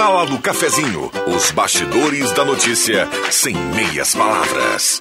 [0.00, 4.98] Sala do Cafezinho, os bastidores da notícia sem meias palavras.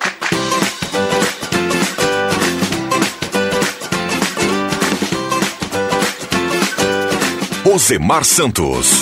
[7.63, 8.99] Osemar Santos.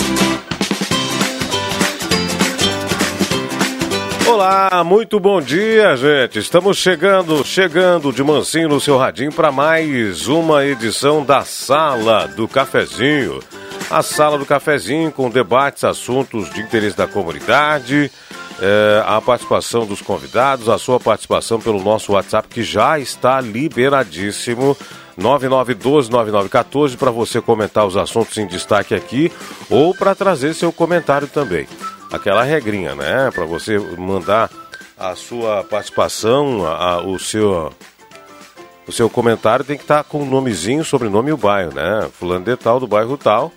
[4.24, 6.38] Olá, muito bom dia, gente.
[6.38, 12.46] Estamos chegando, chegando de mansinho no seu radinho para mais uma edição da Sala do
[12.46, 13.40] Cafezinho.
[13.90, 18.10] A Sala do Cafezinho com debates, assuntos de interesse da comunidade,
[18.60, 24.76] é, a participação dos convidados, a sua participação pelo nosso WhatsApp que já está liberadíssimo.
[25.18, 29.32] 9912-9914 para você comentar os assuntos em destaque aqui
[29.68, 31.66] ou para trazer seu comentário também
[32.12, 33.30] aquela regrinha, né?
[33.32, 34.50] Para você mandar
[34.98, 37.72] a sua participação, a, o seu
[38.86, 42.08] o seu comentário tem que estar tá com o nomezinho, sobrenome e o bairro, né?
[42.18, 43.52] Fulano de tal do bairro tal.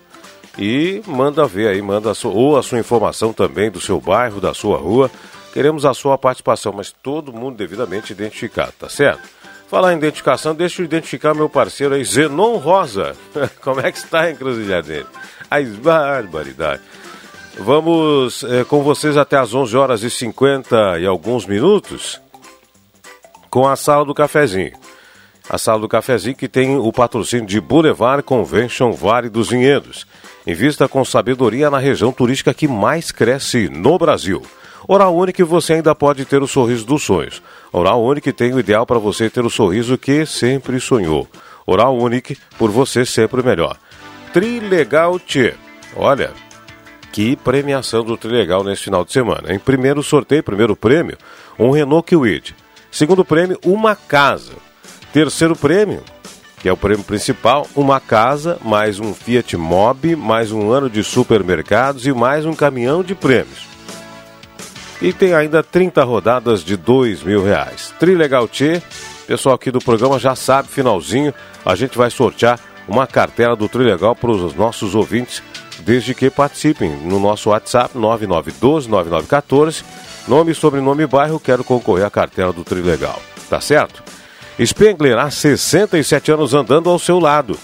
[0.57, 4.41] E manda ver aí, manda a sua, ou a sua informação também do seu bairro,
[4.41, 5.09] da sua rua.
[5.53, 9.27] Queremos a sua participação, mas todo mundo devidamente identificado, tá certo?
[9.67, 13.15] Falar em identificação, deixa eu identificar meu parceiro aí, Zenon Rosa.
[13.63, 15.07] Como é que está a encruzilhada dele?
[15.49, 16.81] Ai, barbaridade.
[17.57, 22.19] Vamos é, com vocês até às 11 horas e 50 e alguns minutos
[23.49, 24.71] com a Sala do Cafezinho.
[25.49, 30.07] A Sala do Cafezinho que tem o patrocínio de Boulevard Convention Vale dos Vinhedos.
[30.51, 34.41] Invista com sabedoria na região turística que mais cresce no Brasil.
[34.85, 37.41] Oral Único você ainda pode ter o sorriso dos sonhos.
[37.71, 41.25] Oral Único tem o ideal para você ter o sorriso que sempre sonhou.
[41.65, 43.77] Oral Único, por você sempre melhor.
[44.33, 45.53] Trilegal T.
[45.95, 46.33] Olha,
[47.13, 49.53] que premiação do Trilegal nesse final de semana.
[49.53, 51.17] Em primeiro sorteio, primeiro prêmio,
[51.57, 52.53] um Renault Kwid.
[52.91, 54.51] Segundo prêmio, uma casa.
[55.13, 56.03] Terceiro prêmio,
[56.61, 61.03] que é o prêmio principal, uma casa, mais um Fiat Mobi, mais um ano de
[61.03, 63.67] supermercados e mais um caminhão de prêmios.
[65.01, 67.91] E tem ainda 30 rodadas de dois mil reais.
[67.99, 68.79] Trilegal T,
[69.25, 71.33] pessoal aqui do programa já sabe, finalzinho,
[71.65, 75.41] a gente vai sortear uma cartela do Trilegal para os nossos ouvintes
[75.79, 79.83] desde que participem no nosso WhatsApp 9912-9914.
[80.27, 83.19] Nome, sobrenome e bairro, quero concorrer à cartela do Trilegal.
[83.49, 84.00] Tá certo?
[84.65, 87.57] Spengler, há 67 anos andando ao seu lado.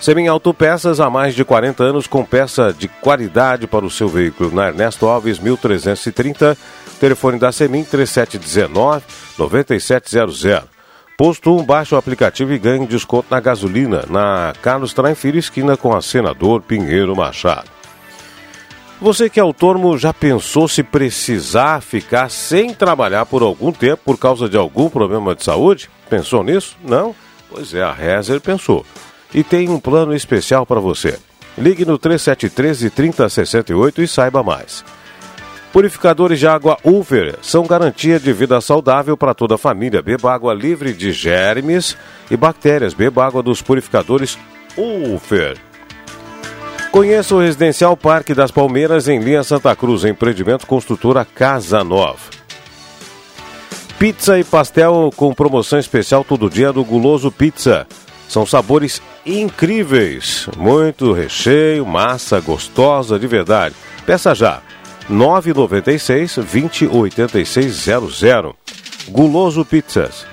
[0.00, 4.50] Semin Autopeças há mais de 40 anos com peça de qualidade para o seu veículo.
[4.50, 6.56] Na Ernesto Alves, 1330,
[6.98, 9.04] telefone da Semin 3719
[9.38, 10.62] 9700.
[11.18, 15.76] Posto 1, baixe o aplicativo e ganhe desconto na gasolina na Carlos Traem Filho, esquina
[15.76, 17.79] com a Senador Pinheiro Machado.
[19.00, 24.18] Você que é autônomo já pensou se precisar ficar sem trabalhar por algum tempo por
[24.18, 25.88] causa de algum problema de saúde?
[26.10, 26.76] Pensou nisso?
[26.84, 27.14] Não?
[27.48, 28.84] Pois é, a Rezer pensou.
[29.32, 31.18] E tem um plano especial para você.
[31.56, 34.84] Ligue no 3713 3068 e saiba mais.
[35.72, 40.02] Purificadores de água Ufer são garantia de vida saudável para toda a família.
[40.02, 41.96] Beba água livre de germes
[42.30, 42.92] e bactérias.
[42.92, 44.38] Beba água dos purificadores
[44.76, 45.69] Ufer.
[46.90, 52.18] Conheça o Residencial Parque das Palmeiras em linha Santa Cruz, empreendimento construtora Casa Nova.
[53.96, 57.86] Pizza e pastel com promoção especial todo dia do Guloso Pizza.
[58.28, 63.76] São sabores incríveis, muito recheio, massa gostosa de verdade.
[64.04, 64.60] Peça já
[65.08, 68.24] 996 208600.
[69.08, 70.29] Guloso Pizzas.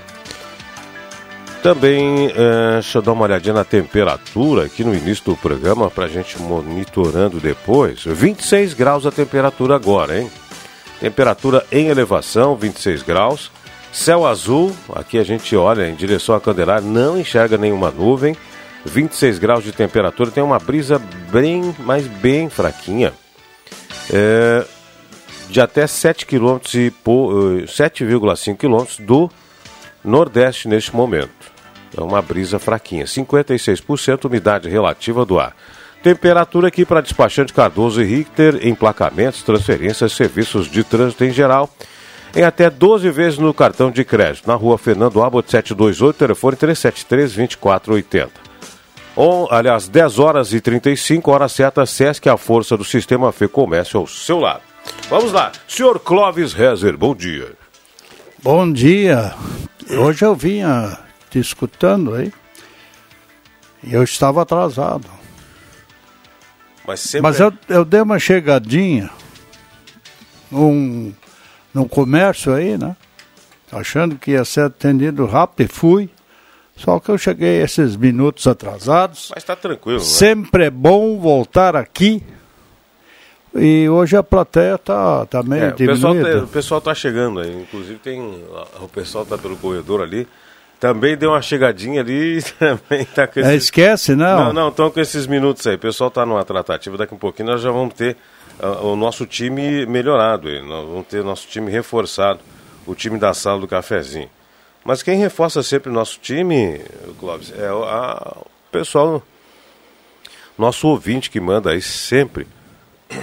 [1.61, 6.05] Também, uh, deixa eu dar uma olhadinha na temperatura aqui no início do programa para
[6.05, 8.03] a gente monitorando depois.
[8.05, 10.31] 26 graus a temperatura agora, hein?
[10.99, 13.51] Temperatura em elevação, 26 graus.
[13.91, 18.35] Céu azul, aqui a gente olha em direção à Candelária, não enxerga nenhuma nuvem.
[18.85, 21.01] 26 graus de temperatura, tem uma brisa
[21.31, 23.11] bem, mas bem fraquinha
[24.11, 24.65] é,
[25.49, 26.91] de até 7 km e
[27.65, 29.29] 7,5 km do
[30.03, 31.36] Nordeste neste momento.
[31.97, 33.05] É uma brisa fraquinha.
[33.05, 35.55] 56% umidade relativa do ar.
[36.03, 41.69] Temperatura aqui para despachante Cardoso e Richter, emplacamentos, transferências, serviços de trânsito em geral.
[42.35, 44.47] Em até 12 vezes no cartão de crédito.
[44.47, 48.47] Na rua Fernando Abbott 728, telefone 373 2480.
[49.15, 53.99] On, aliás, 10 horas e 35, hora certa, Sesc, a força do sistema Fê Comércio
[53.99, 54.61] ao seu lado.
[55.09, 57.53] Vamos lá, senhor Clóvis Rezer, bom dia.
[58.43, 59.33] Bom dia.
[59.89, 62.31] Hoje eu vinha te escutando aí.
[63.83, 65.05] E eu estava atrasado.
[66.85, 67.21] Mas, sempre...
[67.21, 69.09] Mas eu, eu dei uma chegadinha
[70.49, 71.13] num,
[71.73, 72.95] num comércio aí, né?
[73.71, 76.09] Achando que ia ser atendido rápido e fui.
[76.77, 79.29] Só que eu cheguei esses minutos atrasados.
[79.33, 79.99] Mas está tranquilo.
[79.99, 80.05] Né?
[80.05, 82.23] Sempre é bom voltar aqui
[83.53, 86.43] E hoje a plateia está tá meio é, diminuída.
[86.43, 87.61] O pessoal está tá chegando aí.
[87.61, 88.21] Inclusive tem.
[88.79, 90.27] O pessoal está pelo corredor ali.
[90.79, 93.53] Também deu uma chegadinha ali também tá com é, esses...
[93.53, 94.45] é, Esquece, não?
[94.45, 95.75] Não, não, estão com esses minutos aí.
[95.75, 96.97] O pessoal está numa tratativa.
[96.97, 98.15] Daqui um pouquinho nós já vamos ter
[98.59, 100.47] uh, o nosso time melhorado.
[100.47, 100.61] Aí.
[100.61, 102.39] Nós vamos ter nosso time reforçado.
[102.85, 104.29] O time da sala do cafezinho.
[104.85, 106.79] Mas quem reforça sempre o nosso time,
[107.19, 109.21] Clóvis, é a, o pessoal,
[110.57, 112.47] nosso ouvinte que manda aí sempre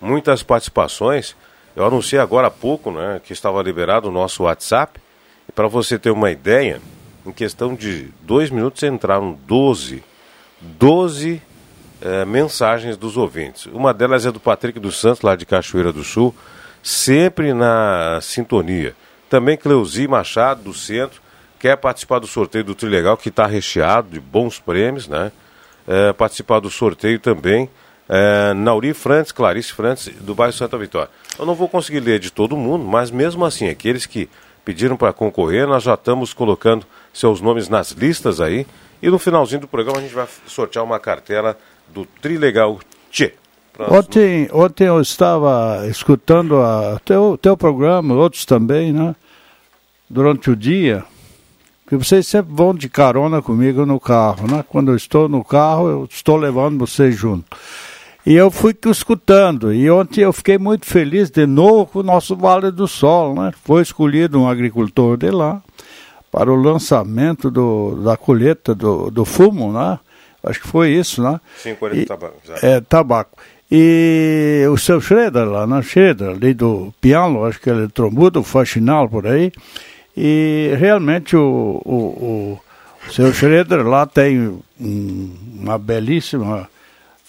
[0.00, 1.36] muitas participações.
[1.76, 5.00] Eu anunciei agora há pouco né, que estava liberado o nosso WhatsApp.
[5.48, 6.80] E para você ter uma ideia,
[7.26, 10.02] em questão de dois minutos entraram 12,
[10.60, 11.42] 12
[12.00, 13.66] é, mensagens dos ouvintes.
[13.66, 16.34] Uma delas é do Patrick dos Santos, lá de Cachoeira do Sul,
[16.82, 18.94] sempre na sintonia.
[19.28, 21.20] Também Cleusi Machado, do centro,
[21.58, 25.32] quer participar do sorteio do Trilegal, que está recheado de bons prêmios, né?
[25.88, 27.70] É, participar do sorteio também.
[28.06, 31.08] É, Nauri Frantes, Clarice Frantes, do bairro Santa Vitória.
[31.38, 34.28] Eu não vou conseguir ler de todo mundo, mas mesmo assim, aqueles que
[34.62, 38.66] pediram para concorrer, nós já estamos colocando seus nomes nas listas aí.
[39.00, 41.56] E no finalzinho do programa a gente vai sortear uma cartela
[41.88, 42.78] do Trilegal
[43.10, 43.32] Tchê.
[43.90, 49.16] Ontem, ontem eu estava escutando o teu, teu programa, outros também, né?
[50.08, 51.04] durante o dia,
[51.88, 54.64] que vocês sempre vão de carona comigo no carro, né?
[54.68, 57.56] Quando eu estou no carro, eu estou levando vocês junto.
[58.26, 62.34] E eu fui escutando, e ontem eu fiquei muito feliz de novo com o nosso
[62.36, 63.52] Vale do Sol, né?
[63.64, 65.62] Foi escolhido um agricultor de lá
[66.34, 70.00] para o lançamento do, da colheita do, do fumo, né?
[70.42, 71.40] Acho que foi isso, né?
[71.56, 72.36] Sim, colheita de tabaco.
[72.60, 73.38] É, tabaco.
[73.70, 75.80] E o seu Schroeder lá, né?
[75.80, 79.52] Schroeder, ali do piano, acho que ele é trombudo, faxinal por aí,
[80.16, 82.60] e realmente o, o, o,
[83.08, 86.68] o seu Schroeder lá tem um, uma belíssima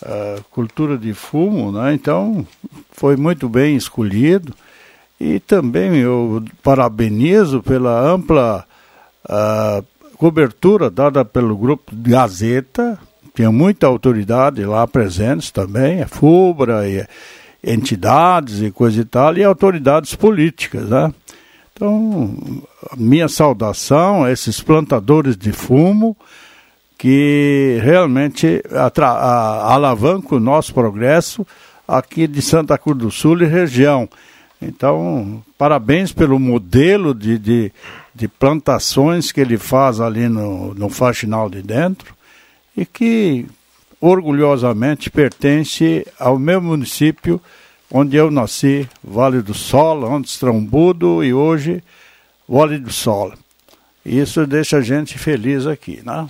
[0.02, 1.94] uh, cultura de fumo, né?
[1.94, 2.46] então
[2.92, 4.52] foi muito bem escolhido.
[5.20, 8.66] E também eu parabenizo pela ampla
[9.26, 9.86] uh,
[10.18, 12.98] cobertura dada pelo grupo Gazeta,
[13.36, 17.06] tinha muita autoridade lá presentes também, a FUBRA, e
[17.64, 21.14] entidades e coisa e tal, e autoridades políticas, né?
[21.74, 22.34] Então,
[22.96, 26.16] minha saudação a esses plantadores de fumo
[26.98, 28.64] que realmente
[29.66, 31.46] alavancam o nosso progresso
[31.86, 34.08] aqui de Santa Cruz do Sul e região.
[34.62, 37.72] Então, parabéns pelo modelo de, de,
[38.16, 42.16] de plantações que ele faz ali no, no Faxinal de Dentro
[42.76, 43.46] e que
[44.00, 47.42] orgulhosamente pertence ao meu município
[47.92, 51.84] onde eu nasci, Vale do Sol, antes Trombudo e hoje
[52.48, 53.34] Vale do Sol.
[54.06, 56.28] Isso deixa a gente feliz aqui, né?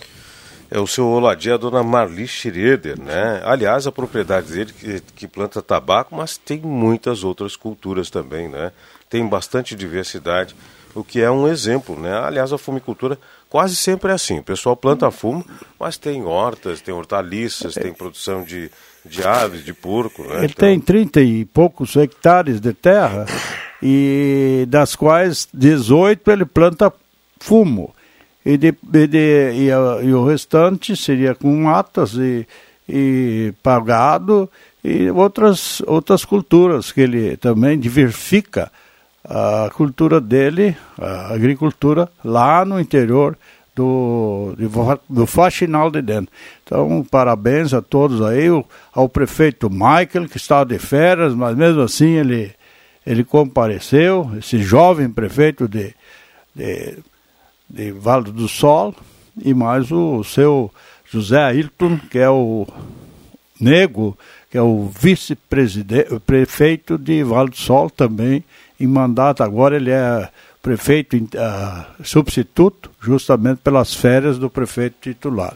[0.72, 3.42] É o seu Oladia, a dona Marli Schroeder, né?
[3.46, 8.72] Aliás, a propriedade dele que, que, planta tabaco, mas tem muitas outras culturas também, né?
[9.10, 10.56] Tem bastante diversidade,
[10.96, 12.18] o que é um exemplo, né?
[12.18, 13.20] Aliás, a fumicultura
[13.50, 14.40] quase sempre é assim.
[14.40, 15.46] O pessoal planta fumo,
[15.80, 18.72] mas tem hortas, tem hortaliças, tem produção de
[19.08, 20.24] de aves, de porco.
[20.24, 20.38] Né?
[20.38, 20.68] Ele então...
[20.68, 23.26] tem 30 e poucos hectares de terra,
[23.82, 26.92] e das quais 18 ele planta
[27.40, 27.94] fumo.
[28.44, 32.48] E, de, e, de, e, a, e o restante seria com matas e,
[32.88, 34.50] e pagado
[34.84, 38.72] e outras, outras culturas que ele também diversifica
[39.28, 43.36] a cultura dele, a agricultura, lá no interior
[43.76, 44.56] do,
[45.10, 46.34] do faxinal de dentro.
[46.64, 48.46] Então, parabéns a todos aí,
[48.94, 52.54] ao prefeito Michael, que estava de férias, mas mesmo assim ele,
[53.06, 55.94] ele compareceu, esse jovem prefeito de,
[56.56, 56.98] de,
[57.70, 58.96] de Vale do Sol,
[59.44, 60.72] e mais o, o seu
[61.12, 62.66] José Ailton, que é o
[63.60, 64.18] nego,
[64.50, 68.42] que é o vice-prefeito de Vale do Sol também,
[68.80, 70.30] em mandato agora ele é
[70.62, 75.56] prefeito uh, substituto, justamente pelas férias do prefeito titular.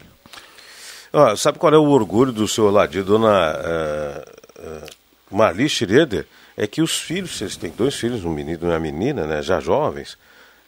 [1.12, 6.28] Ah, sabe qual é o orgulho do seu Ladir, dona uh, uh, Marli Schroeder?
[6.56, 9.60] É que os filhos, eles têm dois filhos, um menino e uma menina, né, já
[9.60, 10.16] jovens,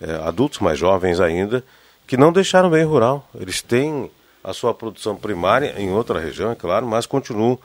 [0.02, 1.64] uh, adultos mais jovens ainda,
[2.08, 3.30] que não deixaram meio rural.
[3.40, 4.10] Eles têm
[4.44, 7.60] a sua produção primária em outra região, é claro, mas continuam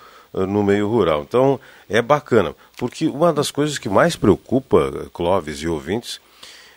[0.45, 1.23] no meio rural.
[1.23, 6.21] Então é bacana, porque uma das coisas que mais preocupa Clóvis e ouvintes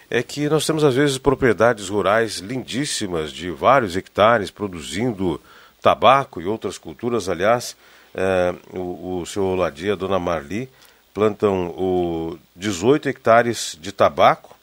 [0.10, 5.40] é que nós temos às vezes propriedades rurais lindíssimas de vários hectares produzindo
[5.82, 7.30] tabaco e outras culturas.
[7.30, 7.76] Aliás,
[8.16, 10.70] é, o, o seu Oladia, a dona Marli,
[11.14, 14.56] plantam o 18 hectares de tabaco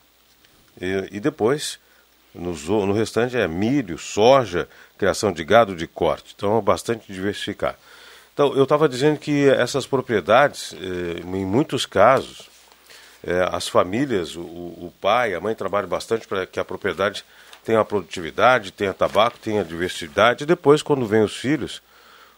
[0.81, 1.79] e, e depois
[2.35, 2.53] no,
[2.87, 6.35] no, restante é milho, soja, criação de gado de corte.
[6.37, 7.77] Então é bastante diversificado.
[8.37, 12.51] Então, eu estava dizendo que essas propriedades, eh, em muitos casos,
[13.27, 17.25] eh, as famílias, o, o, pai, a mãe trabalham bastante para que a propriedade
[17.65, 20.45] tenha produtividade, tenha tabaco, tenha diversidade.
[20.45, 21.81] E depois, quando vem os filhos,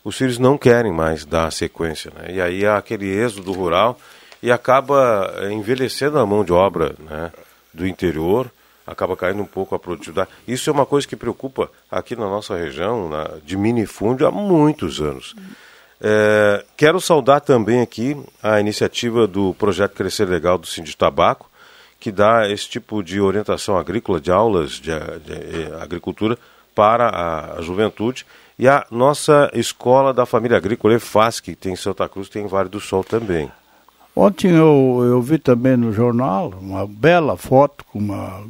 [0.05, 2.13] os filhos não querem mais dar sequência.
[2.15, 2.35] Né?
[2.35, 3.99] E aí há aquele êxodo rural
[4.41, 7.33] e acaba eh, envelhecendo a mão de obra né,
[7.75, 8.49] do interior,
[8.87, 10.31] acaba caindo um pouco a produtividade.
[10.47, 15.01] Isso é uma coisa que preocupa aqui na nossa região, na, de minifúndio, há muitos
[15.01, 15.35] anos.
[16.01, 21.51] É, quero saudar também aqui a iniciativa do projeto Crescer Legal do Sindicato Tabaco,
[21.99, 26.39] que dá esse tipo de orientação agrícola, de aulas de, de, de eh, agricultura
[26.73, 28.25] para a, a, juventude.
[28.57, 32.47] E a nossa escola da família agrícola EFAS, que tem em Santa Cruz, tem em
[32.47, 33.51] Vale do Sol também.
[34.15, 38.45] Ontem eu, eu vi também no jornal uma bela foto com uma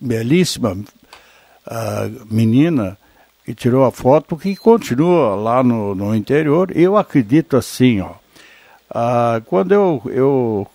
[0.00, 2.96] belíssima uh, menina
[3.48, 6.70] que tirou a foto, que continua lá no, no interior.
[6.76, 8.10] Eu acredito assim, ó.
[8.90, 10.66] Ah, quando eu, eu,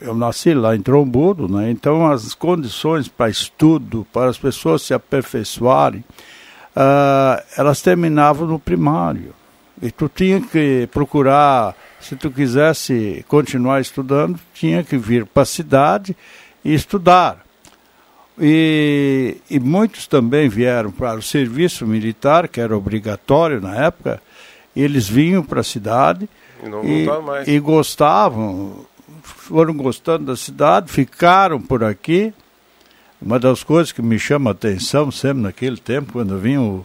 [0.00, 4.94] eu nasci lá em Trombudo, né, então as condições para estudo, para as pessoas se
[4.94, 6.02] aperfeiçoarem,
[6.74, 9.34] ah, elas terminavam no primário.
[9.82, 15.46] E tu tinha que procurar, se tu quisesse continuar estudando, tinha que vir para a
[15.46, 16.16] cidade
[16.64, 17.43] e estudar.
[18.40, 24.20] E, e muitos também vieram para o serviço militar, que era obrigatório na época,
[24.74, 26.28] e eles vinham para a cidade
[27.46, 28.86] e, e, gostavam,
[29.22, 32.32] foram gostando da cidade, ficaram por aqui.
[33.22, 36.84] Uma das coisas que me chama a atenção sempre naquele tempo, quando vinham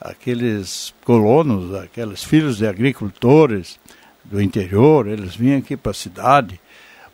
[0.00, 3.78] aqueles colonos, aqueles filhos de agricultores
[4.24, 6.60] do interior, eles vinham aqui para a cidade.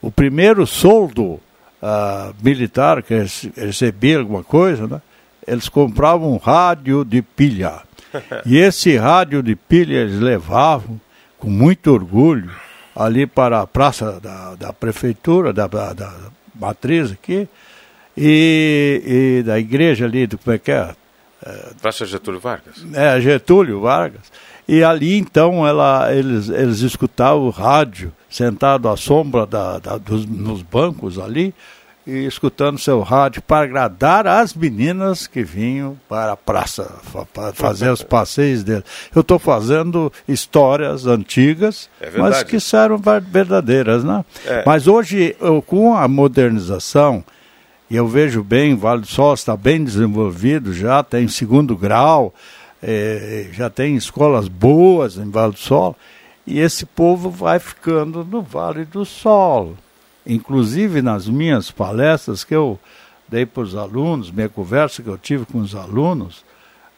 [0.03, 1.41] O primeiro soldo
[1.83, 3.15] uh, militar que
[3.57, 5.01] recebia alguma coisa, né?
[5.47, 7.81] eles compravam um rádio de pilha.
[8.45, 11.01] e esse rádio de pilha eles levavam
[11.39, 12.51] com muito orgulho
[12.95, 16.13] ali para a praça da, da prefeitura, da, da, da
[16.55, 17.49] matriz aqui,
[18.17, 20.95] e, e, da igreja ali, do, como é que é?
[21.81, 22.85] Praça Getúlio Vargas.
[22.93, 24.33] É, Getúlio Vargas.
[24.67, 30.27] E ali então ela, eles, eles escutavam o rádio, sentado à sombra da, da, dos,
[30.27, 31.55] nos bancos ali,
[32.09, 36.91] e escutando seu rádio para agradar as meninas que vinham para a praça
[37.35, 38.85] para fazer os passeios deles.
[39.15, 42.99] Eu estou fazendo histórias antigas, é mas que serão
[43.31, 44.25] verdadeiras, né?
[44.47, 44.63] É.
[44.65, 47.23] Mas hoje, eu, com a modernização,
[47.91, 52.33] e eu vejo bem, o Vale do Sol está bem desenvolvido já, tem segundo grau,
[52.83, 55.95] é, já tem escolas boas em Vale do Sol,
[56.49, 59.77] e esse povo vai ficando no Vale do Sol.
[60.27, 62.79] Inclusive nas minhas palestras que eu
[63.29, 66.43] dei para os alunos, minha conversa que eu tive com os alunos,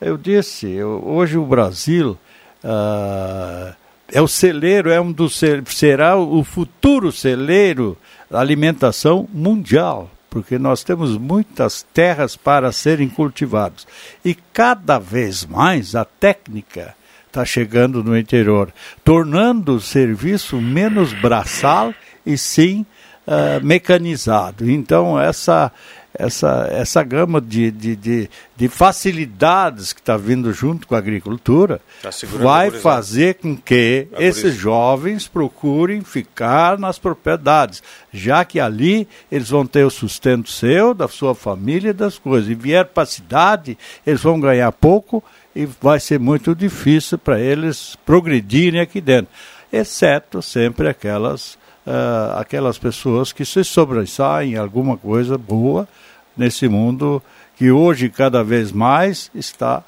[0.00, 2.16] eu disse, eu, hoje o Brasil
[2.64, 3.74] uh,
[4.08, 7.98] é o celeiro, é um dos será o futuro celeiro
[8.30, 13.84] da alimentação mundial porque nós temos muitas terras para serem cultivadas.
[14.24, 16.94] E cada vez mais a técnica
[17.30, 18.72] está chegando no interior,
[19.04, 21.94] tornando o serviço menos braçal
[22.26, 22.84] e sim
[23.26, 24.68] uh, mecanizado.
[24.68, 25.72] Então, essa,
[26.12, 31.80] essa, essa gama de, de, de, de facilidades que está vindo junto com a agricultura
[32.02, 37.80] tá vai fazer com que é esses jovens procurem ficar nas propriedades,
[38.12, 42.50] já que ali eles vão ter o sustento seu, da sua família e das coisas.
[42.50, 45.22] E vier para a cidade, eles vão ganhar pouco
[45.54, 49.32] e vai ser muito difícil para eles progredirem aqui dentro,
[49.72, 51.54] exceto sempre aquelas,
[51.86, 55.88] uh, aquelas pessoas que se sobressaem em alguma coisa boa
[56.36, 57.22] nesse mundo
[57.56, 59.82] que hoje cada vez mais está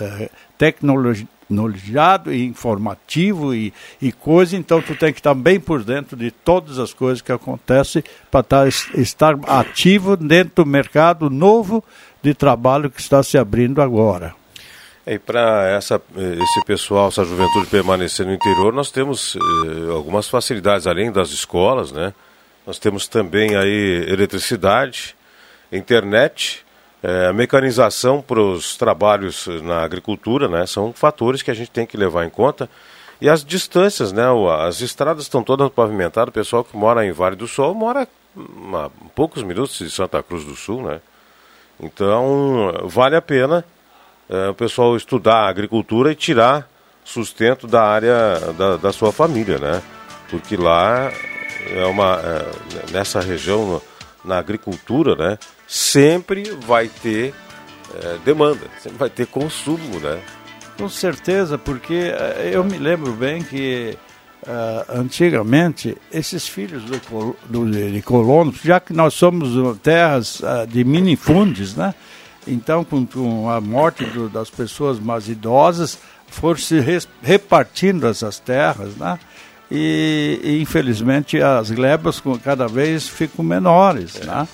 [0.00, 6.16] é, tecnologiado e informativo e, e coisa, então tu tem que estar bem por dentro
[6.16, 11.84] de todas as coisas que acontecem para tá, estar ativo dentro do mercado novo
[12.22, 14.34] de trabalho que está se abrindo agora.
[15.06, 21.12] E para esse pessoal, essa juventude permanecer no interior, nós temos eh, algumas facilidades além
[21.12, 22.12] das escolas, né?
[22.66, 25.14] Nós temos também aí eletricidade,
[25.70, 26.66] internet,
[27.00, 31.86] é, a mecanização para os trabalhos na agricultura, né, são fatores que a gente tem
[31.86, 32.68] que levar em conta.
[33.20, 34.24] E as distâncias, né,
[34.60, 38.08] as estradas estão todas pavimentadas, o pessoal que mora em Vale do Sol mora
[38.74, 41.00] a poucos minutos de Santa Cruz do Sul, né?
[41.78, 43.64] Então, vale a pena
[44.28, 46.68] é, o pessoal estudar a agricultura e tirar
[47.04, 49.82] sustento da área da, da sua família, né?
[50.30, 51.12] Porque lá
[51.70, 53.80] é uma é, nessa região
[54.24, 55.38] na agricultura, né?
[55.66, 57.34] sempre vai ter
[58.02, 60.20] é, demanda, sempre vai ter consumo, né?
[60.76, 63.96] Com certeza, porque uh, eu me lembro bem que
[64.42, 70.84] uh, antigamente esses filhos do, do, de colonos, já que nós somos terras uh, de
[70.84, 71.94] minifundes, né?
[72.46, 75.98] Então, com, com a morte do, das pessoas mais idosas,
[76.28, 79.18] foram se res, repartindo essas terras, né?
[79.70, 84.24] E, e, infelizmente as glebas cada vez ficam menores, é.
[84.24, 84.48] né?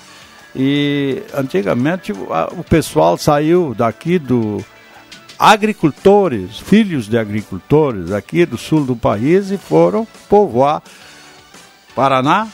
[0.55, 4.63] E antigamente o pessoal saiu daqui do
[5.37, 10.81] agricultores, filhos de agricultores aqui do sul do país e foram povoar
[11.95, 12.47] Paraná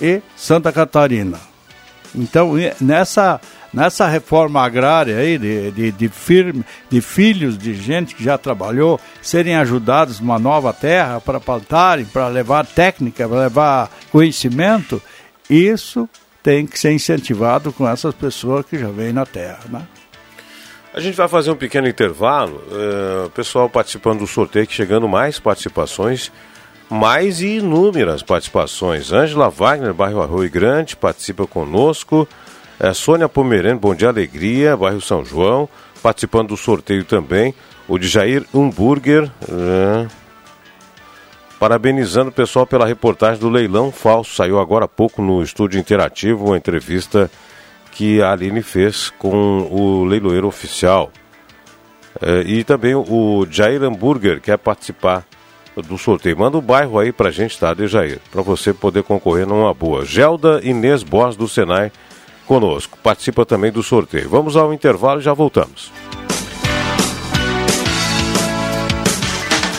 [0.00, 1.38] e Santa Catarina.
[2.14, 3.40] Então, nessa,
[3.74, 9.00] nessa reforma agrária aí, de, de, de, firme, de filhos de gente que já trabalhou,
[9.20, 15.02] serem ajudados numa nova terra para plantarem, para levar técnica, para levar conhecimento,
[15.50, 16.08] isso
[16.42, 19.82] tem que ser incentivado com essas pessoas que já vêm na terra, né?
[20.92, 26.30] A gente vai fazer um pequeno intervalo, uh, pessoal participando do sorteio, chegando mais participações,
[26.88, 29.10] mais inúmeras participações.
[29.10, 32.28] Ângela Wagner, bairro Arroio Grande, participa conosco.
[32.84, 35.66] Uh, Sônia Pomerano, Bom Dia Alegria, bairro São João,
[36.02, 37.54] participando do sorteio também.
[37.88, 40.06] O de Jair Humburger, uh,
[41.58, 44.34] parabenizando o pessoal pela reportagem do leilão falso.
[44.34, 47.30] Saiu agora há pouco no estúdio interativo, uma entrevista
[47.90, 51.10] que a Aline fez com o leiloeiro oficial.
[52.20, 55.24] É, e também o Jair Hamburger quer participar
[55.76, 56.38] do sorteio.
[56.38, 58.20] Manda o bairro aí pra gente, tá, de Jair?
[58.30, 60.04] Pra você poder concorrer numa boa.
[60.04, 61.90] Gelda Inês Bos do Senai
[62.46, 62.98] conosco.
[63.02, 64.28] Participa também do sorteio.
[64.28, 65.90] Vamos ao intervalo e já voltamos.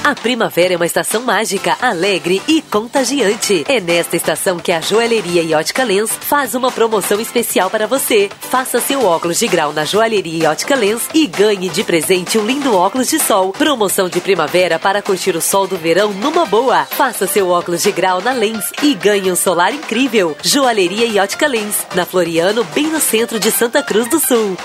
[0.05, 3.65] A primavera é uma estação mágica, alegre e contagiante.
[3.67, 8.29] É nesta estação que a Joalheria e Ótica Lens faz uma promoção especial para você.
[8.39, 12.45] Faça seu óculos de grau na Joalheria e Ótica Lens e ganhe de presente um
[12.45, 13.51] lindo óculos de sol.
[13.51, 16.85] Promoção de primavera para curtir o sol do verão numa boa.
[16.85, 20.37] Faça seu óculos de grau na Lens e ganhe um solar incrível.
[20.43, 24.55] Joalheria e Ótica Lens, na Floriano, bem no centro de Santa Cruz do Sul.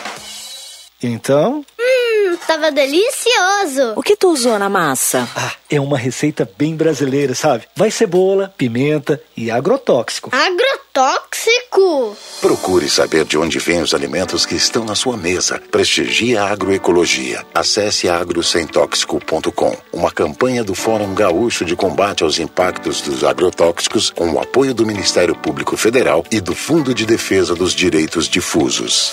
[1.02, 1.64] Então?
[1.78, 3.94] Hum, tava delicioso.
[3.96, 5.26] O que tu usou na massa?
[5.34, 7.64] Ah, é uma receita bem brasileira, sabe?
[7.74, 10.30] Vai cebola, pimenta e agrotóxico.
[10.32, 12.16] Agrotóxico?
[12.40, 15.60] Procure saber de onde vêm os alimentos que estão na sua mesa.
[15.70, 17.44] Prestigie a agroecologia.
[17.54, 24.40] Acesse agrosemtóxico.com, uma campanha do Fórum Gaúcho de Combate aos Impactos dos Agrotóxicos com o
[24.40, 29.12] apoio do Ministério Público Federal e do Fundo de Defesa dos Direitos Difusos.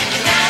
[0.00, 0.49] Now.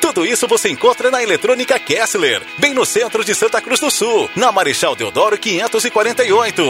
[0.13, 4.29] Tudo isso você encontra na Eletrônica Kessler, bem no centro de Santa Cruz do Sul,
[4.35, 6.61] na Marechal Deodoro 548.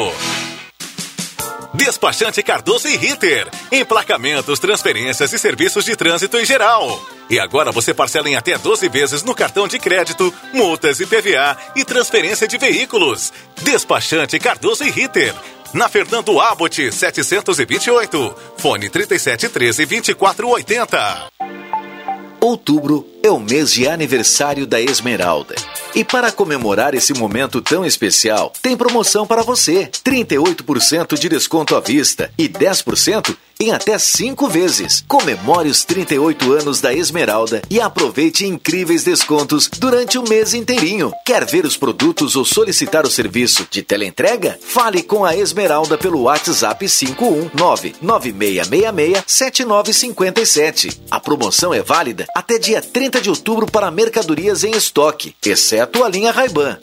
[1.74, 3.48] Despachante Cardoso e Ritter.
[3.72, 7.04] Emplacamentos, transferências e serviços de trânsito em geral.
[7.32, 11.58] E agora você parcela em até 12 vezes no cartão de crédito, multas e PVA
[11.76, 13.34] e transferência de veículos.
[13.64, 15.34] Despachante Cardoso e Ritter
[15.74, 21.81] na Fernando Abbott 728, fone 3713 2480.
[22.44, 25.54] Outubro é o mês de aniversário da Esmeralda.
[25.94, 31.80] E para comemorar esse momento tão especial, tem promoção para você: 38% de desconto à
[31.80, 35.04] vista e 10% em até 5 vezes.
[35.08, 41.14] Comemore os 38 anos da Esmeralda e aproveite incríveis descontos durante o mês inteirinho.
[41.24, 44.58] Quer ver os produtos ou solicitar o serviço de teleentrega?
[44.62, 51.02] Fale com a Esmeralda pelo WhatsApp 519 9666 7957.
[51.12, 56.10] A promoção é válida até dia 30 de outubro para mercadorias em estoque, exceto a
[56.10, 56.80] linha Ray-Ban.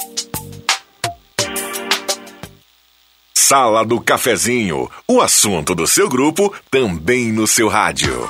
[3.48, 8.28] Sala do Cafezinho, o assunto do seu grupo também no seu rádio.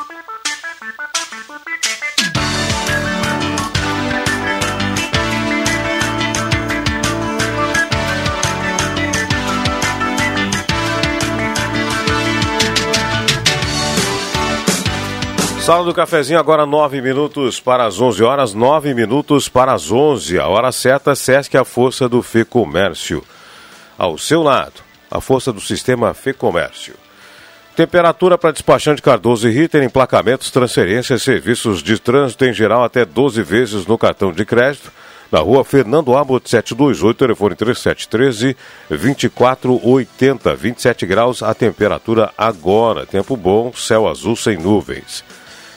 [15.61, 20.39] Sala do Cafezinho, agora nove minutos para as onze horas, nove minutos para as onze.
[20.39, 23.25] A hora certa, Sesc, a força do Fê Comércio.
[23.99, 26.95] Ao seu lado a força do sistema Fê Comércio.
[27.77, 33.41] Temperatura para despachante Cardoso e Ritter, emplacamentos, transferências, serviços de trânsito em geral até 12
[33.43, 34.91] vezes no cartão de crédito.
[35.31, 38.57] Na rua Fernando Abbott 728, telefone 3713
[38.89, 43.07] 2480, 27 graus a temperatura agora.
[43.07, 45.23] Tempo bom, céu azul sem nuvens.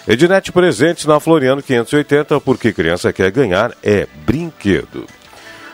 [0.08, 5.06] Ednet presentes na Floriano 580, porque criança quer ganhar é brinquedo.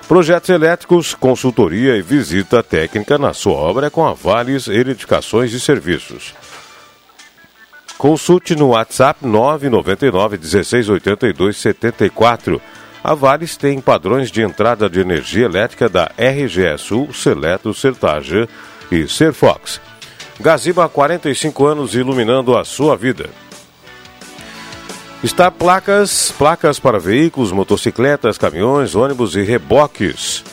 [0.07, 6.33] Projetos elétricos, consultoria e visita técnica na sua obra com a Vales Edificações e Serviços.
[7.97, 12.61] Consulte no WhatsApp 999 1682 74.
[13.03, 18.47] A Vales tem padrões de entrada de energia elétrica da RGE Sul, Seleto, Sertaja
[18.89, 19.81] e Serfox.
[20.39, 23.29] Gaziba há 45 anos iluminando a sua vida.
[25.23, 30.43] Está placas, placas para veículos, motocicletas, caminhões, ônibus e reboques.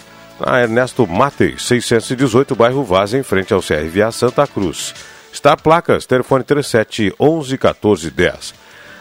[0.41, 4.95] Na Ernesto Matei, 618, bairro Vaz, em frente ao CRVA Santa Cruz.
[5.31, 8.55] Está placas, telefone 37 11 14 10.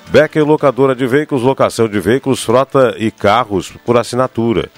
[0.09, 4.69] Becker Locadora de Veículos, locação de veículos, frota e carros por assinatura.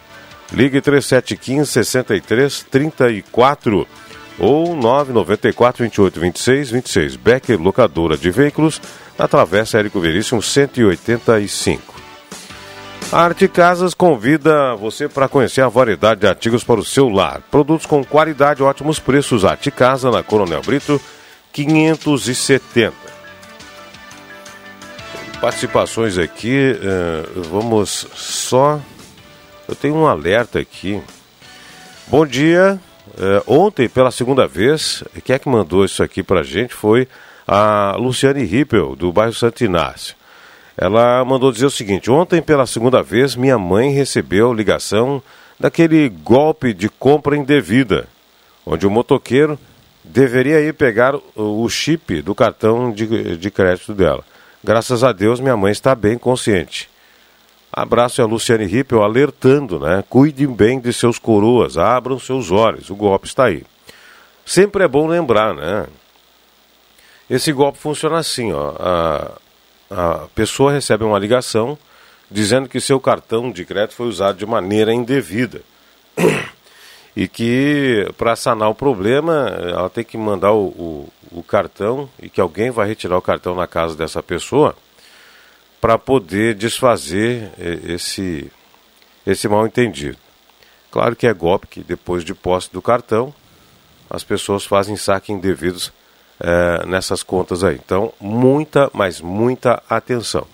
[0.54, 3.88] Ligue 3715 63 34
[4.38, 7.16] ou 994 28 26 26.
[7.16, 8.80] Becker Locadora de Veículos,
[9.18, 11.96] na Travessa Érico Veríssimo 185.
[13.12, 17.42] A Arte Casas convida você para conhecer a variedade de artigos para o seu lar.
[17.50, 19.46] Produtos com qualidade e ótimos preços.
[19.46, 21.00] Arte Casa na Coronel Brito
[21.54, 22.94] 570.
[25.40, 28.82] Participações aqui, uh, vamos só.
[29.68, 31.02] Eu tenho um alerta aqui.
[32.08, 32.80] Bom dia.
[33.10, 37.08] Uh, ontem, pela segunda vez, quem é que mandou isso aqui para a gente foi
[37.48, 40.16] a Luciane Rippel, do bairro Santo Inácio.
[40.78, 45.22] Ela mandou dizer o seguinte: Ontem, pela segunda vez, minha mãe recebeu ligação
[45.60, 48.08] daquele golpe de compra indevida,
[48.66, 49.58] onde o motoqueiro
[50.04, 54.24] deveria ir pegar o chip do cartão de, de crédito dela.
[54.64, 56.90] Graças a Deus, minha mãe está bem consciente.
[57.72, 60.04] Abraço a Luciane Rippel alertando, né?
[60.10, 63.64] Cuidem bem de seus coroas, abram seus olhos, o golpe está aí.
[64.46, 65.86] Sempre é bom lembrar, né?
[67.30, 68.74] Esse golpe funciona assim, ó.
[68.80, 69.32] A,
[69.90, 71.78] a pessoa recebe uma ligação
[72.30, 75.62] dizendo que seu cartão de crédito foi usado de maneira indevida.
[77.16, 82.30] e que para sanar o problema ela tem que mandar o, o, o, cartão e
[82.30, 84.76] que alguém vai retirar o cartão na casa dessa pessoa
[85.80, 87.52] para poder desfazer
[87.88, 88.52] esse,
[89.26, 90.18] esse mal entendido.
[90.92, 93.34] Claro que é golpe que depois de posse do cartão
[94.10, 95.92] as pessoas fazem saque indevidos
[96.40, 97.76] é, nessas contas aí.
[97.76, 100.48] Então, muita, mas muita atenção.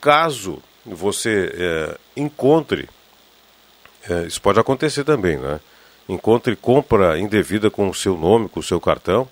[0.00, 2.88] Caso você é, encontre,
[4.08, 5.60] é, isso pode acontecer também, né?
[6.08, 9.28] Encontre compra indevida com o seu nome, com o seu cartão,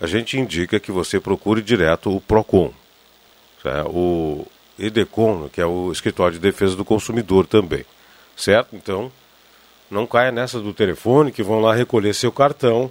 [0.00, 2.72] a gente indica que você procure direto o PROCON,
[3.64, 3.82] né?
[3.86, 4.46] o
[4.78, 7.84] EDECON, que é o Escritório de Defesa do Consumidor também,
[8.36, 8.76] certo?
[8.76, 9.10] Então,
[9.90, 12.88] não caia nessa do telefone que vão lá recolher seu cartão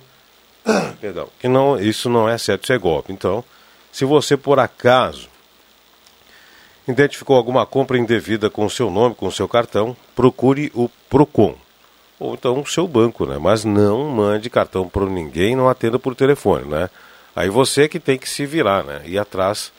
[1.00, 1.30] Perdão.
[1.40, 3.14] Que não, isso não é certo, isso é golpe.
[3.14, 3.44] Então,
[3.92, 5.30] se você por acaso
[6.88, 11.56] identificou alguma compra indevida com o seu nome, com o seu cartão, procure o Procon.
[12.20, 13.38] Ou então o seu banco, né?
[13.40, 16.90] Mas não mande cartão para ninguém, não atenda por telefone, né?
[17.36, 19.02] Aí você que tem que se virar, né?
[19.06, 19.72] Ir atrás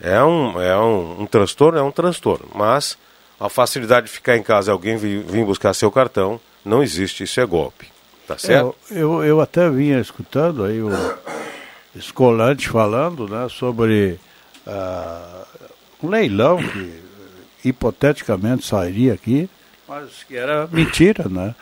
[0.00, 2.48] é um, é um, um transtorno, é um transtorno.
[2.54, 2.96] Mas
[3.38, 7.24] a facilidade de ficar em casa e alguém vir, vir buscar seu cartão, não existe,
[7.24, 7.95] isso é golpe.
[8.26, 8.74] Tá certo?
[8.90, 10.90] Eu, eu, eu até vinha escutando aí o
[11.94, 14.18] Escolante falando né, sobre
[14.66, 15.46] uh,
[16.02, 17.02] um leilão que
[17.64, 19.48] hipoteticamente sairia aqui,
[19.88, 21.54] mas que era mentira, né?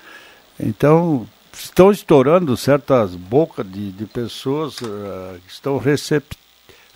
[0.59, 6.25] Então, estão estourando certas bocas de, de pessoas uh, que estão recep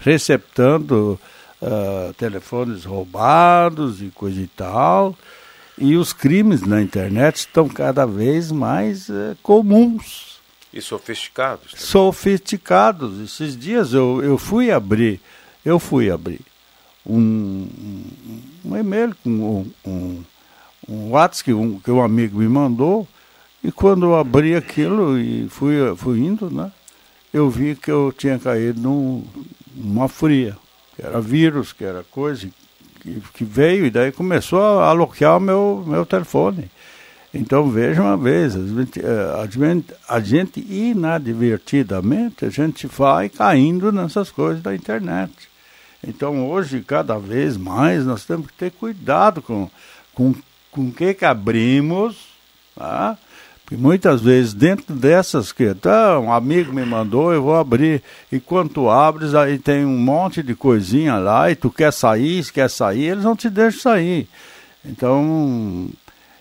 [0.00, 1.18] receptando
[1.60, 5.16] uh, telefones roubados e coisa e tal.
[5.80, 10.38] E os crimes na internet estão cada vez mais é, comuns.
[10.72, 11.72] E sofisticados.
[11.72, 11.86] Também.
[11.86, 13.20] Sofisticados.
[13.20, 15.20] Esses dias eu, eu fui abrir,
[15.64, 16.40] eu fui abrir
[17.08, 20.24] um, um, um e-mail com um, um,
[20.88, 23.08] um WhatsApp que um, que um amigo me mandou,
[23.64, 26.70] e quando eu abri aquilo e fui, fui indo, né,
[27.32, 29.24] eu vi que eu tinha caído num,
[29.74, 30.56] numa fria,
[30.94, 32.48] que era vírus, que era coisa,
[33.00, 36.70] que, veio e daí começou a bloquear o meu, meu telefone.
[37.32, 44.30] Então veja uma vez, a gente, eh, a gente inadvertidamente a gente vai caindo nessas
[44.30, 45.32] coisas da internet.
[46.06, 49.68] Então hoje, cada vez mais, nós temos que ter cuidado com
[50.18, 50.34] com,
[50.72, 52.16] com que que abrimos,
[52.74, 53.16] tá?
[53.68, 58.02] Porque muitas vezes dentro dessas que tá, um amigo me mandou, eu vou abrir.
[58.32, 62.50] E quando tu abres, aí tem um monte de coisinha lá, e tu quer sair,
[62.50, 64.26] quer sair, eles não te deixam sair.
[64.82, 65.90] Então,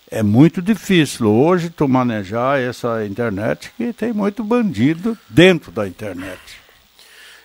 [0.10, 6.40] é muito difícil hoje tu manejar essa internet, que tem muito bandido dentro da internet.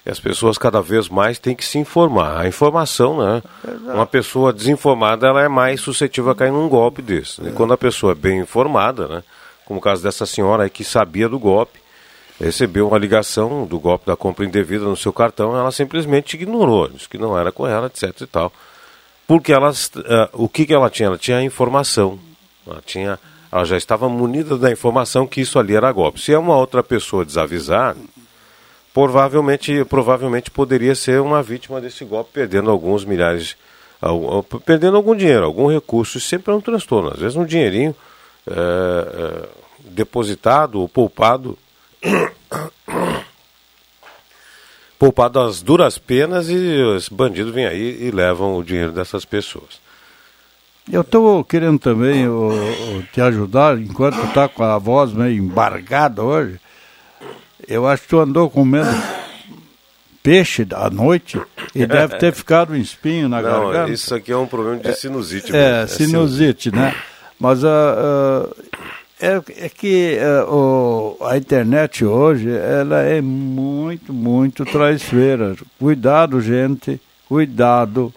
[0.07, 2.41] E as pessoas cada vez mais têm que se informar.
[2.41, 3.43] A informação, né?
[3.67, 3.97] Exato.
[3.97, 7.45] Uma pessoa desinformada, ela é mais suscetível a cair num golpe desse.
[7.45, 7.49] É.
[7.49, 9.25] E quando a pessoa é bem informada, né?
[9.67, 11.81] Como o caso dessa senhora aí que sabia do golpe,
[12.41, 17.09] recebeu uma ligação do golpe da compra indevida no seu cartão, ela simplesmente ignorou, disse
[17.09, 18.53] que não era com ela, etc e tal.
[19.27, 19.75] Porque ela, uh,
[20.33, 21.07] o que, que ela tinha?
[21.07, 22.19] Ela tinha a informação,
[22.67, 23.19] ela, tinha,
[23.51, 26.21] ela já estava munida da informação que isso ali era golpe.
[26.21, 27.97] Se é uma outra pessoa desavisar,
[28.93, 33.57] provavelmente, provavelmente poderia ser uma vítima desse golpe, perdendo alguns milhares,
[34.03, 37.95] uh, perdendo algum dinheiro, algum recurso, isso sempre é um transtorno, às vezes um dinheirinho...
[38.47, 39.49] Uh,
[39.85, 41.57] depositado ou poupado
[44.99, 49.81] poupado as duras penas e os bandidos vêm aí e levam o dinheiro dessas pessoas.
[50.91, 55.43] Eu estou querendo também o, o, te ajudar, enquanto tu está com a voz meio
[55.43, 56.61] embargada hoje,
[57.69, 58.91] eu acho que tu andou comendo
[60.23, 61.41] peixe à noite
[61.75, 63.93] e deve ter ficado um espinho na Não, garganta.
[63.93, 65.55] Isso aqui é um problema de sinusite.
[65.55, 66.95] É, é sinusite, né?
[67.43, 68.55] Mas uh, uh,
[69.21, 75.57] é, é que uh, o, a internet hoje ela é muito, muito traiçoeira.
[75.77, 78.15] Cuidado, gente, cuidado,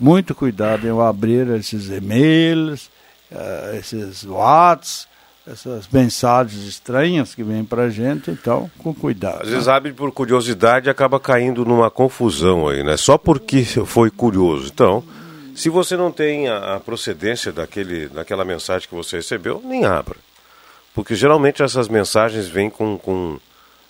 [0.00, 2.90] muito cuidado em abrir esses e-mails,
[3.78, 5.12] esses WhatsApp,
[5.46, 9.42] essas mensagens estranhas que vêm para a gente, então, com cuidado.
[9.42, 12.96] Às vezes abre por curiosidade e acaba caindo numa confusão aí, né?
[12.96, 14.70] Só porque foi curioso.
[14.72, 15.04] Então,
[15.54, 20.16] se você não tem a, a, procedência daquele, daquela mensagem que você recebeu, nem abra.
[20.94, 23.38] Porque geralmente essas mensagens vêm com, com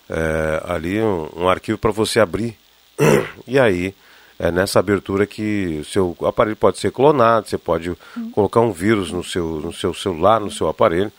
[0.09, 2.57] é, ali um, um arquivo para você abrir.
[3.45, 3.93] E aí,
[4.39, 8.31] é nessa abertura que o seu aparelho pode ser clonado, você pode hum.
[8.31, 11.11] colocar um vírus no seu, no seu celular, no seu aparelho.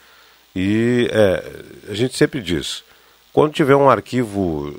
[0.57, 2.83] E é, a gente sempre diz,
[3.33, 4.73] quando tiver um arquivo,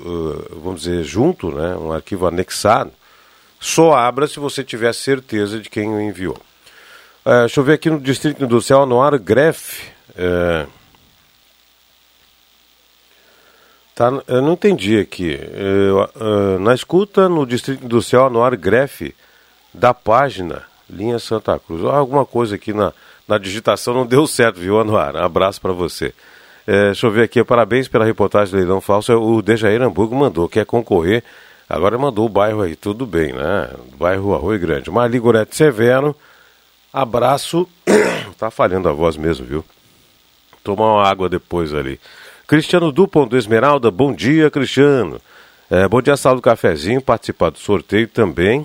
[0.62, 2.90] vamos dizer, junto, né, um arquivo anexado,
[3.60, 6.38] só abra se você tiver certeza de quem o enviou.
[7.24, 9.90] É, deixa eu ver aqui no Distrito Industrial Noir Grefe.
[10.16, 10.66] É,
[13.94, 15.34] tá, eu não entendi aqui.
[15.34, 19.14] É, na escuta no Distrito Industrial Noir Grefe
[19.74, 21.84] da página Linha Santa Cruz.
[21.84, 22.92] Alguma coisa aqui na,
[23.26, 25.16] na digitação não deu certo, viu, Anuar?
[25.16, 26.14] Abraço para você.
[26.66, 29.12] É, deixa eu ver aqui, parabéns pela reportagem do Leilão Falso.
[29.12, 31.22] O Dejair Hamburgo mandou, quer concorrer
[31.68, 33.70] Agora mandou o bairro aí, tudo bem, né?
[33.98, 34.90] Bairro Arroio Grande.
[34.90, 36.14] Marli Gorete Severo,
[36.92, 37.68] abraço.
[38.38, 39.64] tá falhando a voz mesmo, viu?
[40.62, 41.98] Tomar uma água depois ali.
[42.46, 45.20] Cristiano Dupont do Esmeralda, bom dia, Cristiano.
[45.68, 48.64] É, bom dia, sala do cafezinho, participar do sorteio também.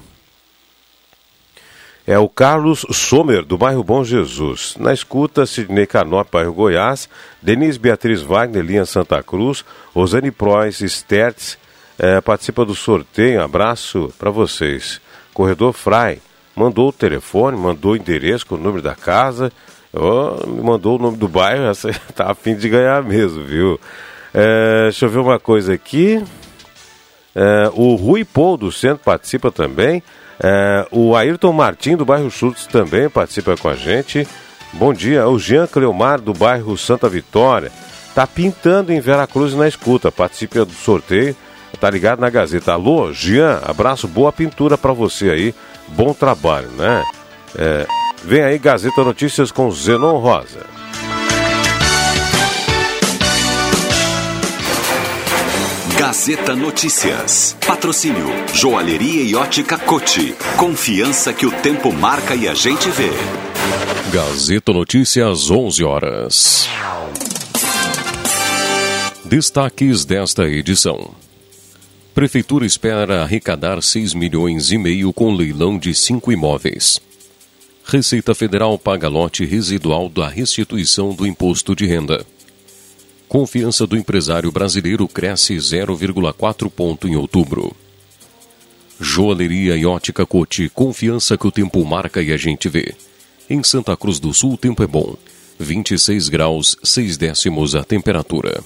[2.06, 4.76] É o Carlos Sommer, do bairro Bom Jesus.
[4.80, 7.08] Na escuta, Sidney Canop, bairro Goiás.
[7.42, 9.64] Denise Beatriz Wagner, linha Santa Cruz.
[9.94, 11.58] Rosane Prois, Stertz,
[12.02, 13.44] é, participa do sorteio.
[13.44, 15.00] Abraço para vocês.
[15.36, 16.20] Corredor Fry
[16.56, 19.52] mandou o telefone, mandou o endereço com o número da casa,
[20.48, 21.66] me mandou o nome do bairro.
[21.70, 23.80] Essa tá afim de ganhar mesmo, viu?
[24.34, 26.24] É, deixa eu ver uma coisa aqui.
[27.36, 30.02] É, o Rui Paul do centro participa também.
[30.44, 34.28] É, o Ayrton Martim do bairro Chutes também participa com a gente.
[34.74, 35.28] Bom dia.
[35.28, 37.72] O Jean Cleomar do bairro Santa Vitória.
[38.16, 40.12] Tá pintando em Veracruz na escuta.
[40.12, 41.36] Participa do sorteio
[41.82, 42.74] tá ligado na Gazeta.
[42.74, 45.56] Alô, Jean, abraço, boa pintura para você aí,
[45.88, 47.04] bom trabalho, né?
[47.58, 47.88] É,
[48.24, 50.60] vem aí Gazeta Notícias com Zenon Rosa.
[55.98, 57.58] Gazeta Notícias.
[57.66, 60.36] Patrocínio Joalheria e Ótica Cote.
[60.58, 63.10] Confiança que o tempo marca e a gente vê.
[64.14, 66.70] Gazeta Notícias, 11 horas.
[69.26, 71.21] Destaques desta edição.
[72.22, 77.02] Prefeitura espera arrecadar 6 milhões e meio com leilão de cinco imóveis.
[77.84, 82.24] Receita Federal paga lote residual da restituição do imposto de renda.
[83.28, 87.76] Confiança do empresário brasileiro cresce 0,4 ponto em outubro.
[89.00, 92.94] Joalheria e ótica Cote, confiança que o tempo marca e a gente vê.
[93.50, 95.16] Em Santa Cruz do Sul, o tempo é bom.
[95.58, 98.64] 26 graus, 6 décimos a temperatura.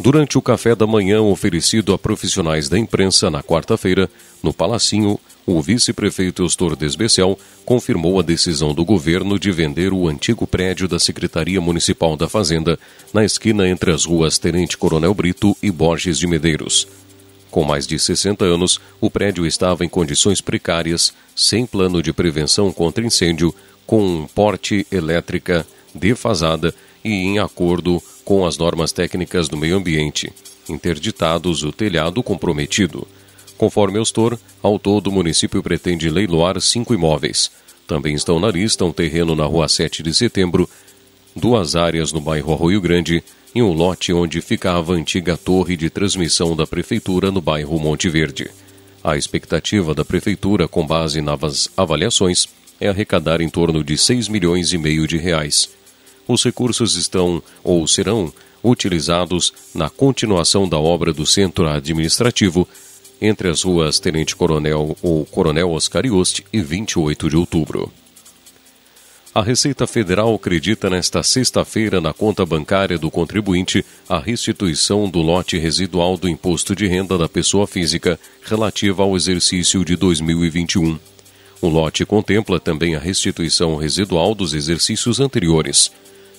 [0.00, 4.08] Durante o café da manhã oferecido a profissionais da imprensa na quarta-feira,
[4.40, 10.46] no Palacinho, o vice-prefeito Eustor Desbecel confirmou a decisão do governo de vender o antigo
[10.46, 12.78] prédio da Secretaria Municipal da Fazenda,
[13.12, 16.86] na esquina entre as ruas Tenente Coronel Brito e Borges de Medeiros.
[17.50, 22.70] Com mais de 60 anos, o prédio estava em condições precárias, sem plano de prevenção
[22.72, 23.52] contra incêndio,
[23.84, 30.30] com porte elétrica defasada e em acordo com as normas técnicas do meio ambiente,
[30.68, 33.08] interditados o telhado comprometido.
[33.56, 37.50] Conforme Eustor, ao todo o município pretende leiloar cinco imóveis.
[37.86, 40.68] Também estão na lista um terreno na rua 7 de setembro,
[41.34, 45.88] duas áreas no bairro Arroio Grande e um lote onde ficava a antiga torre de
[45.88, 48.50] transmissão da prefeitura no bairro Monte Verde.
[49.02, 52.46] A expectativa da prefeitura, com base nas avaliações,
[52.78, 55.77] é arrecadar em torno de 6 milhões e meio de reais.
[56.28, 58.30] Os recursos estão ou serão
[58.62, 62.68] utilizados na continuação da obra do centro administrativo
[63.20, 67.90] entre as ruas Tenente Coronel ou Coronel Oscar Ioste e 28 de outubro.
[69.34, 75.56] A Receita Federal acredita nesta sexta-feira na conta bancária do contribuinte a restituição do lote
[75.56, 80.98] residual do imposto de renda da pessoa física relativa ao exercício de 2021.
[81.60, 85.90] O lote contempla também a restituição residual dos exercícios anteriores.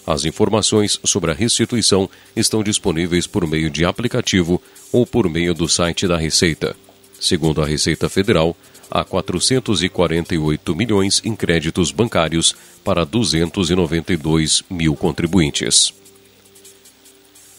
[0.09, 4.59] As informações sobre a restituição estão disponíveis por meio de aplicativo
[4.91, 6.75] ou por meio do site da Receita.
[7.19, 8.57] Segundo a Receita Federal,
[8.89, 15.93] há 448 milhões em créditos bancários para 292 mil contribuintes.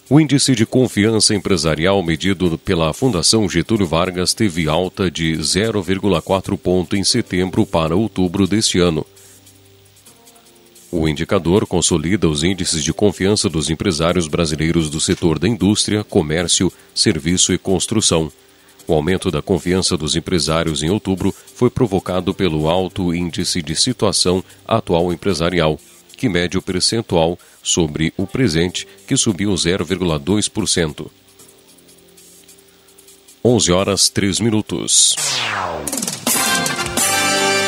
[0.08, 6.96] O índice de confiança empresarial medido pela Fundação Getúlio Vargas teve alta de 0,4 ponto
[6.96, 9.06] em setembro para outubro deste ano.
[10.92, 16.72] O indicador consolida os índices de confiança dos empresários brasileiros do setor da indústria, comércio,
[16.92, 18.30] serviço e construção.
[18.88, 24.42] O aumento da confiança dos empresários em outubro foi provocado pelo alto índice de situação
[24.66, 25.78] atual empresarial,
[26.16, 31.06] que mede o percentual sobre o presente, que subiu 0,2%.
[33.44, 35.14] 11 horas 3 minutos.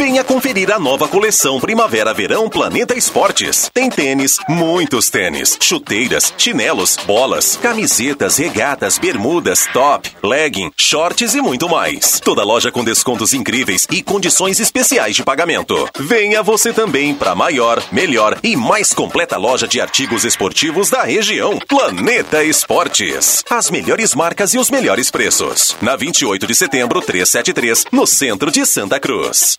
[0.00, 3.70] Venha conferir a nova coleção Primavera-Verão Planeta Esportes.
[3.70, 11.68] Tem tênis, muitos tênis, chuteiras, chinelos, bolas, camisetas, regatas, bermudas, top, legging, shorts e muito
[11.68, 12.18] mais.
[12.18, 15.86] Toda loja com descontos incríveis e condições especiais de pagamento.
[15.98, 21.02] Venha você também para a maior, melhor e mais completa loja de artigos esportivos da
[21.02, 21.58] região.
[21.68, 23.44] Planeta Esportes.
[23.50, 25.76] As melhores marcas e os melhores preços.
[25.82, 29.58] Na 28 de setembro, 373, no centro de Santa Cruz.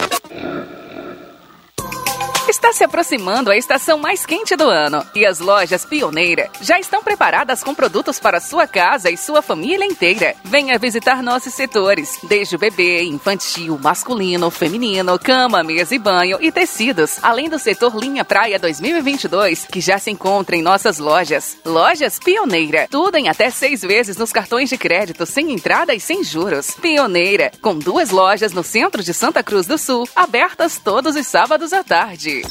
[2.61, 7.03] Está se aproximando a estação mais quente do ano e as lojas Pioneira já estão
[7.03, 10.35] preparadas com produtos para sua casa e sua família inteira.
[10.43, 16.51] Venha visitar nossos setores, desde o bebê, infantil, masculino, feminino, cama, mesa e banho e
[16.51, 21.57] tecidos, além do setor Linha Praia 2022, que já se encontra em nossas lojas.
[21.65, 26.23] Lojas Pioneira, tudo em até seis vezes nos cartões de crédito, sem entrada e sem
[26.23, 26.75] juros.
[26.79, 31.73] Pioneira, com duas lojas no centro de Santa Cruz do Sul, abertas todos os sábados
[31.73, 32.50] à tarde.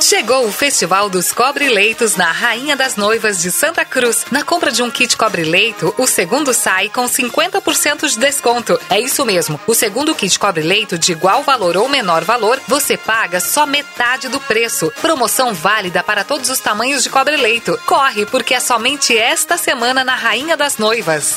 [0.00, 4.26] Chegou o Festival dos Cobre-Leitos na Rainha das Noivas de Santa Cruz.
[4.30, 8.78] Na compra de um kit cobre-leito, o segundo sai com 50% de desconto.
[8.90, 9.58] É isso mesmo.
[9.66, 14.40] O segundo kit cobre-leito de igual valor ou menor valor, você paga só metade do
[14.40, 14.92] preço.
[15.00, 17.78] Promoção válida para todos os tamanhos de cobre-leito.
[17.86, 21.36] Corre, porque é somente esta semana na Rainha das Noivas.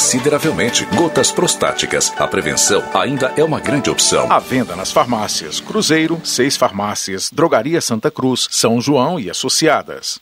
[0.00, 0.86] consideravelmente.
[0.96, 2.10] Gotas prostáticas.
[2.18, 4.32] A prevenção ainda é uma grande opção.
[4.32, 10.18] À venda nas farmácias Cruzeiro, seis farmácias, Drogaria Santa Cruz, São João e Associadas.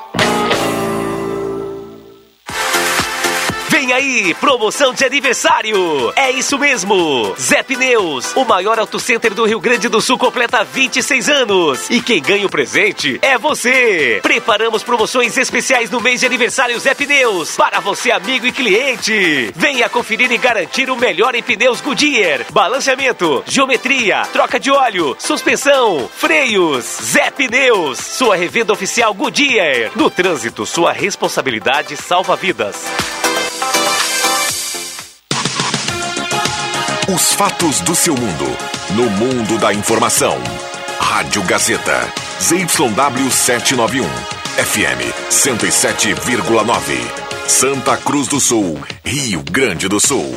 [3.91, 6.13] Aí, promoção de aniversário!
[6.15, 7.35] É isso mesmo!
[7.39, 11.89] Zé Pneus, o maior auto center do Rio Grande do Sul, completa 26 anos.
[11.89, 14.19] E quem ganha o presente é você!
[14.23, 19.51] Preparamos promoções especiais no mês de aniversário Zé Pneus, para você, amigo e cliente.
[19.55, 26.09] Venha conferir e garantir o melhor em pneus Goodyear, balanceamento, geometria, troca de óleo, suspensão,
[26.15, 26.85] freios.
[27.03, 29.91] Zé Pneus, sua revenda oficial Goodyear.
[29.95, 32.85] No trânsito, sua responsabilidade salva vidas.
[37.13, 38.45] Os fatos do seu mundo.
[38.91, 40.37] No mundo da informação.
[40.97, 42.07] Rádio Gazeta.
[42.39, 44.07] ZYW 791.
[44.55, 47.49] FM 107,9.
[47.49, 48.79] Santa Cruz do Sul.
[49.03, 50.33] Rio Grande do Sul.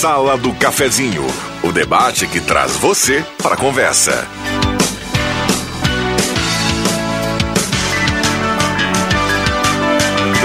[0.00, 1.26] Sala do Cafezinho,
[1.60, 4.28] o debate que traz você para a conversa.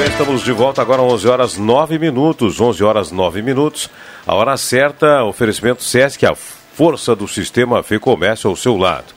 [0.09, 3.91] Estamos de volta agora 11 horas 9 minutos, 11 horas 9 minutos.
[4.25, 9.13] A hora certa, oferecimento Sesc, a força do sistema Fê Comércio ao seu lado.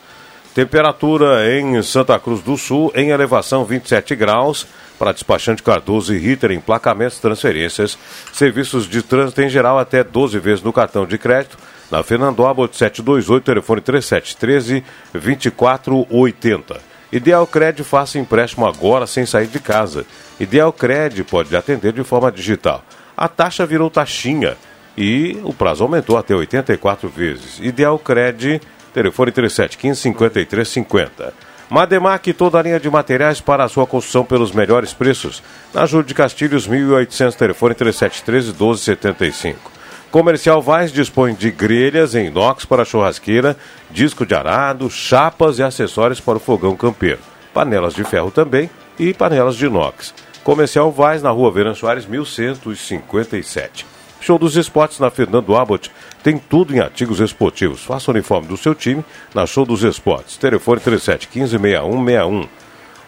[0.56, 4.66] Temperatura em Santa Cruz do Sul em elevação 27 graus
[4.98, 7.98] para despachante Cardoso e Ritter, emplacamentos, transferências,
[8.32, 11.58] serviços de trânsito em geral até 12 vezes no cartão de crédito.
[11.90, 14.82] Na Fernando Abbott 728, telefone 3713
[15.12, 16.80] 2480.
[17.12, 20.06] Ideal Cred faça empréstimo agora sem sair de casa.
[20.40, 22.82] Ideal Cred pode atender de forma digital.
[23.14, 24.56] A taxa virou taxinha
[24.96, 27.58] e o prazo aumentou até 84 vezes.
[27.60, 28.62] Ideal Cred,
[28.96, 31.34] telefone 3715 5350.
[31.68, 35.42] Mademac, toda a linha de materiais para a sua construção pelos melhores preços.
[35.74, 39.70] Na Júlio de Castilhos, 1800, telefone 3713 1275.
[40.10, 43.54] Comercial Vaz dispõe de grelhas em inox para churrasqueira,
[43.90, 47.20] disco de arado, chapas e acessórios para o fogão campeiro.
[47.52, 50.14] Panelas de ferro também e panelas de inox.
[50.42, 53.84] Comercial Vaz na rua Verão Soares, 1157.
[54.20, 55.90] Show dos Esportes na Fernando Abbott.
[56.22, 57.84] Tem tudo em artigos esportivos.
[57.84, 59.04] Faça o uniforme do seu time
[59.34, 60.36] na Show dos Esportes.
[60.36, 62.48] Telefone 3715-6161.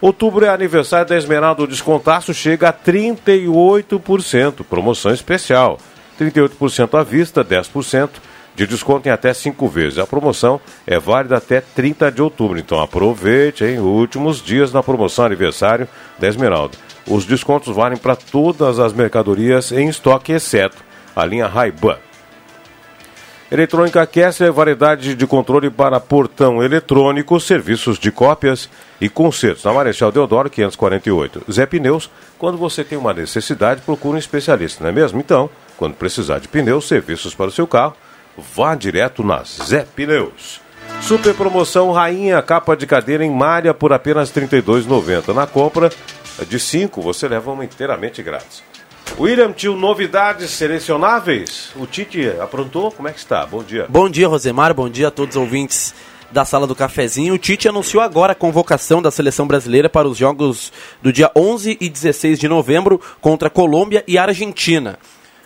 [0.01, 1.65] Outubro é aniversário da Esmeralda.
[1.65, 4.65] O descontaço chega a 38%.
[4.65, 5.79] Promoção especial.
[6.21, 8.11] 38% à vista, 10%
[8.55, 9.99] de desconto em até 5 vezes.
[9.99, 12.59] A promoção é válida até 30 de outubro.
[12.59, 13.79] Então aproveite, hein?
[13.79, 15.89] Últimos dias na promoção aniversário
[16.19, 16.77] da Esmeralda.
[17.07, 20.88] Os descontos valem para todas as mercadorias em estoque, exceto
[21.23, 21.99] a linha Ray-Ban.
[23.51, 28.69] Eletrônica Kessler, variedade de controle para portão eletrônico, serviços de cópias
[29.01, 29.65] e consertos.
[29.65, 31.51] Na Marechal Deodoro, 548.
[31.51, 35.19] Zé Pneus, quando você tem uma necessidade, procura um especialista, não é mesmo?
[35.19, 35.49] Então,
[35.79, 37.95] quando precisar de pneus, serviços para o seu carro,
[38.37, 40.61] vá direto na Zé Pneus.
[41.01, 45.33] Super promoção Rainha, capa de cadeira em malha por apenas R$ 32,90.
[45.33, 45.91] Na compra
[46.47, 48.68] de 5, você leva uma inteiramente grátis.
[49.17, 51.71] William, tio, novidades selecionáveis?
[51.77, 52.91] O Tite aprontou?
[52.91, 53.45] Como é que está?
[53.47, 53.87] Bom dia.
[53.89, 54.75] Bom dia, Rosemar.
[54.75, 55.95] Bom dia a todos os ouvintes
[56.31, 57.35] da Sala do Cafezinho.
[57.35, 61.79] O Tite anunciou agora a convocação da seleção brasileira para os jogos do dia 11
[61.81, 64.99] e 16 de novembro contra Colômbia e Argentina.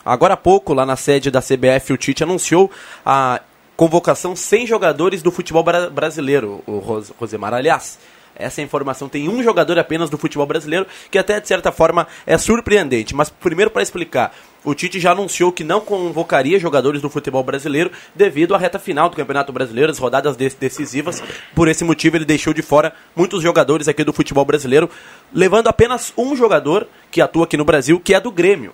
[0.04, 2.70] Agora há pouco, lá na sede da CBF, o Tite anunciou
[3.06, 3.40] a
[3.76, 7.54] convocação sem jogadores do futebol bra brasileiro, o Ros Rosemar.
[7.54, 7.98] Aliás,
[8.34, 12.36] essa informação tem um jogador apenas do futebol brasileiro, que até de certa forma é
[12.38, 13.14] surpreendente.
[13.14, 17.90] Mas primeiro para explicar, o Tite já anunciou que não convocaria jogadores do futebol brasileiro
[18.14, 21.22] devido à reta final do Campeonato Brasileiro, as rodadas decisivas.
[21.54, 24.88] Por esse motivo, ele deixou de fora muitos jogadores aqui do futebol brasileiro,
[25.32, 28.72] levando apenas um jogador que atua aqui no Brasil, que é do Grêmio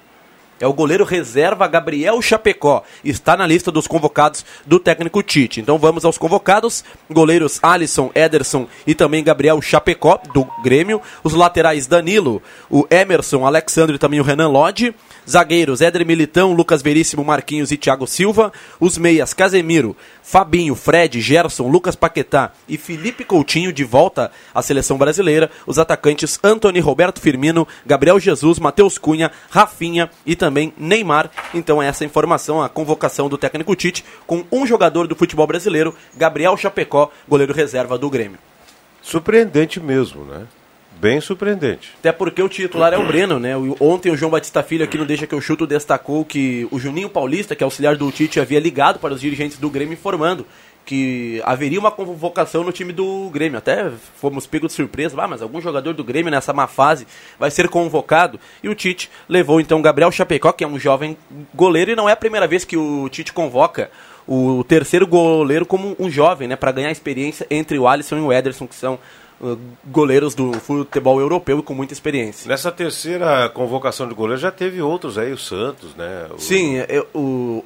[0.61, 2.83] é o goleiro reserva Gabriel Chapecó.
[3.05, 5.61] Está na lista dos convocados do técnico Tite.
[5.61, 11.01] Então vamos aos convocados: goleiros Alisson, Ederson e também Gabriel Chapecó, do Grêmio.
[11.23, 14.95] Os laterais Danilo, o Emerson, Alexandre e também o Renan Lodge.
[15.29, 18.53] Zagueiros Éder Militão, Lucas Veríssimo, Marquinhos e Thiago Silva.
[18.81, 24.99] Os meias Casemiro, Fabinho, Fred, Gerson, Lucas Paquetá e Felipe Coutinho de volta à seleção
[24.99, 25.51] brasileira.
[25.67, 31.31] Os atacantes Anthony, Roberto Firmino, Gabriel Jesus, Matheus Cunha, Rafinha e também Neymar.
[31.55, 36.57] Então essa informação, a convocação do técnico Tite com um jogador do futebol brasileiro, Gabriel
[36.57, 38.39] Chapecó, goleiro reserva do Grêmio.
[39.03, 40.47] Surpreendente mesmo, né?
[41.01, 41.95] Bem surpreendente.
[42.01, 43.53] Até porque o titular é o Breno, né?
[43.79, 47.09] Ontem o João Batista Filho aqui no Deixa que eu chuto destacou que o Juninho
[47.09, 50.45] Paulista, que é auxiliar do Tite, havia ligado para os dirigentes do Grêmio informando
[50.89, 53.59] que haveria uma convocação no time do Grêmio.
[53.59, 57.07] Até fomos pegos de surpresa, ah, mas algum jogador do Grêmio nessa má fase
[57.39, 58.41] vai ser convocado.
[58.63, 61.15] E o Tite levou então Gabriel Chapecó, que é um jovem
[61.55, 63.91] goleiro, e não é a primeira vez que o Tite convoca
[64.27, 68.33] o terceiro goleiro como um jovem, né, para ganhar experiência entre o Alisson e o
[68.33, 68.99] Ederson, que são
[69.87, 72.49] goleiros do futebol europeu com muita experiência.
[72.49, 76.27] Nessa terceira convocação de goleiro já teve outros aí, o Santos, né?
[76.35, 76.39] O...
[76.39, 77.65] Sim, eu, o,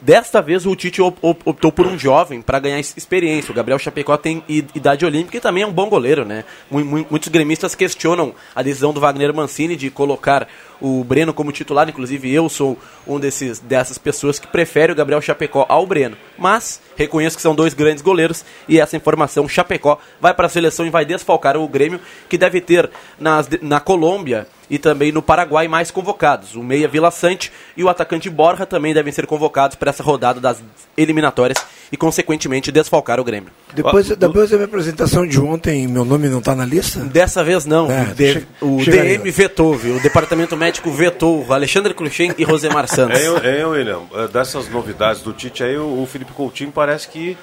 [0.00, 3.52] desta vez o Tite optou por um jovem para ganhar experiência.
[3.52, 6.44] O Gabriel Chapecó tem idade olímpica e também é um bom goleiro, né?
[6.70, 10.48] Muitos gremistas questionam a decisão do Wagner Mancini de colocar
[10.80, 15.20] o Breno como titular, inclusive eu sou um desses, dessas pessoas que prefere o Gabriel
[15.20, 16.16] Chapecó ao Breno.
[16.38, 20.86] Mas reconheço que são dois grandes goleiros e essa informação, Chapecó vai para a seleção
[20.86, 25.68] e vai desfalcar o Grêmio, que deve ter nas, na Colômbia e também no Paraguai
[25.68, 26.54] mais convocados.
[26.54, 30.40] O meia Vila Sante e o atacante Borja também devem ser convocados para essa rodada
[30.40, 30.62] das
[30.96, 31.58] eliminatórias
[31.90, 33.50] e, consequentemente, desfalcar o Grêmio.
[33.72, 37.00] Depois, depois da minha apresentação de ontem, meu nome não está na lista?
[37.00, 37.90] Dessa vez não.
[37.90, 39.96] É, o, D, o DM vetou, viu?
[39.96, 43.20] O departamento médico vetou Alexandre Cruxem e Rosemar Santos.
[43.20, 44.02] É, é, William,
[44.32, 47.36] dessas novidades do Tite aí, o, o Felipe Coutinho parece que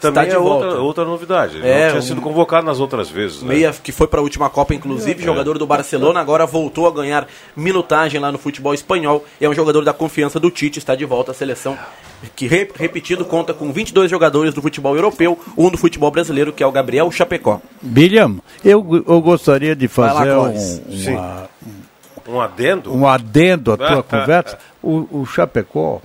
[0.00, 1.56] também é outra, outra novidade.
[1.56, 3.42] Ele é, não tinha sido convocado nas outras vezes.
[3.42, 3.54] Né?
[3.54, 5.24] Meia que foi para a última Copa, inclusive, é.
[5.24, 7.26] jogador do Barcelona, agora voltou a ganhar
[7.56, 9.24] minutagem lá no futebol espanhol.
[9.40, 11.78] É um jogador da confiança do Tite, está de volta à seleção.
[12.34, 16.66] Que, repetido, conta com 22 jogadores do futebol europeu, um do futebol brasileiro, que é
[16.66, 17.60] o Gabriel Chapecó.
[17.84, 21.48] William, eu, eu gostaria de fazer lá, um, uma,
[22.28, 22.94] um adendo?
[22.94, 24.58] Um adendo à tua conversa.
[24.82, 26.00] O, o Chapecó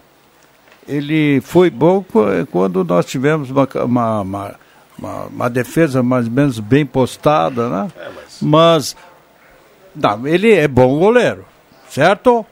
[0.88, 2.04] ele foi bom
[2.52, 4.56] quando nós tivemos uma, uma, uma,
[4.98, 7.88] uma, uma defesa mais ou menos bem postada, né?
[7.98, 8.42] É, mas...
[8.42, 8.96] mas...
[9.96, 11.46] não, ele é bom goleiro,
[11.90, 12.46] certo?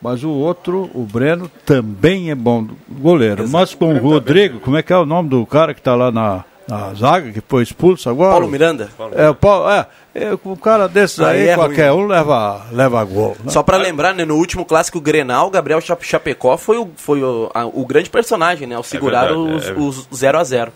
[0.00, 3.44] Mas o outro, o Breno, também é bom goleiro.
[3.44, 3.52] Exato.
[3.52, 6.10] Mas com o Rodrigo, como é que é o nome do cara que está lá
[6.10, 8.30] na, na zaga, que foi expulso agora?
[8.32, 8.88] Paulo Miranda.
[9.14, 12.04] É, o Paulo, é, é, um cara desses aí, aí é qualquer ruim.
[12.04, 13.36] um leva, leva gol.
[13.44, 13.50] Né?
[13.50, 17.66] Só para lembrar, né, no último clássico Grenal, Gabriel Chapecó foi o, foi o, a,
[17.66, 20.72] o grande personagem, né, ao segurar é verdade, os, 0 a 0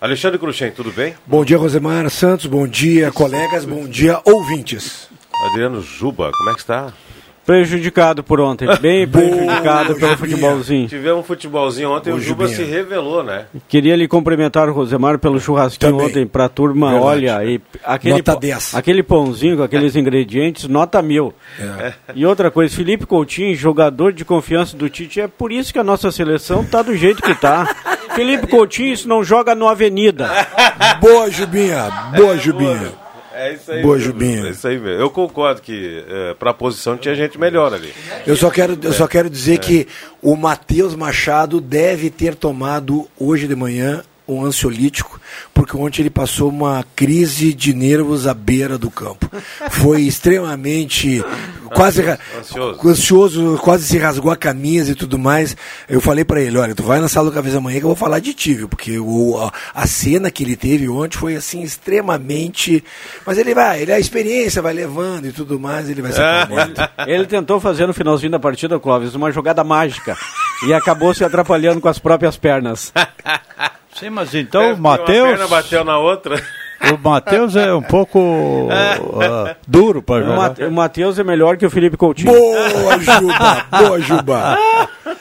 [0.00, 1.14] Alexandre Cruxem, tudo bem?
[1.24, 5.08] Bom dia, Rosemar Santos, bom dia, colegas, bom dia, ouvintes.
[5.50, 6.92] Adriano Juba, como é que está?
[7.44, 10.88] Prejudicado por ontem, bem prejudicado pelo futebolzinho.
[10.88, 13.46] Tivemos um futebolzinho ontem, o Juba se revelou, né?
[13.68, 16.06] Queria lhe cumprimentar o Rosemar pelo churrasquinho Também.
[16.06, 16.92] ontem pra turma.
[16.92, 17.06] Verdade.
[17.06, 18.74] Olha, e aquele, nota 10.
[18.76, 21.34] aquele pãozinho com aqueles ingredientes, nota mil.
[21.58, 21.92] É.
[22.14, 25.84] E outra coisa, Felipe Coutinho, jogador de confiança do Tite, é por isso que a
[25.84, 27.66] nossa seleção tá do jeito que tá.
[28.14, 30.30] Felipe Coutinho, isso não joga no Avenida.
[31.00, 32.92] Boa, Jubinha, boa, Jubinha.
[33.34, 33.82] É isso aí.
[33.82, 34.46] Boa, Jubinho.
[34.46, 35.00] É isso aí mesmo.
[35.00, 37.92] Eu concordo que é, para a posição tinha gente melhor ali.
[38.26, 39.58] Eu só quero, eu só quero dizer É.
[39.58, 39.88] que
[40.20, 44.02] o Matheus Machado deve ter tomado hoje de manhã
[44.38, 45.20] um ansiolítico,
[45.54, 49.30] porque ontem ele passou uma crise de nervos à beira do campo.
[49.70, 51.22] Foi extremamente
[51.74, 52.02] quase
[52.38, 52.88] Ansioso.
[52.88, 55.56] ansioso, quase se rasgou a camisa e tudo mais.
[55.88, 57.96] Eu falei pra ele, olha, tu vai na sala do café amanhã que eu vou
[57.96, 58.68] falar de ti, viu?
[58.68, 62.82] porque o, a, a cena que ele teve ontem foi assim extremamente,
[63.26, 66.74] mas ele vai, ele a experiência vai levando e tudo mais, ele vai se acalmando.
[67.06, 70.16] Ele tentou fazer no finalzinho da partida, Clóvis, uma jogada mágica.
[70.66, 72.92] E acabou se atrapalhando com as próprias pernas.
[74.02, 75.18] Sim, mas então É, o Matheus.
[75.20, 76.42] Uma perna bateu na outra.
[76.92, 78.18] O Matheus é um pouco
[78.72, 80.66] ah, duro para O jogar.
[80.68, 82.32] O Matheus é melhor que o Felipe Coutinho.
[82.32, 83.66] Boa, Juba!
[83.78, 84.58] Boa, Juba!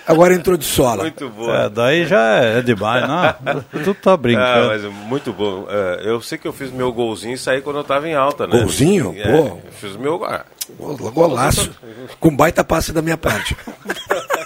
[0.08, 1.04] Agora entrou de sola.
[1.04, 1.54] Muito bom.
[1.54, 3.62] É, daí já é demais, não.
[3.84, 4.68] Tu tá Ah, brincando.
[4.70, 5.68] mas muito bom.
[5.70, 8.48] É, eu sei que eu fiz meu golzinho e saí quando eu tava em alta,
[8.48, 8.58] né?
[8.60, 9.14] Golzinho?
[9.16, 9.38] É, Pô.
[9.38, 10.26] eu fiz meu.
[10.26, 10.44] Ah,
[11.14, 11.70] Golaço.
[12.20, 13.56] Com baita passe da minha parte.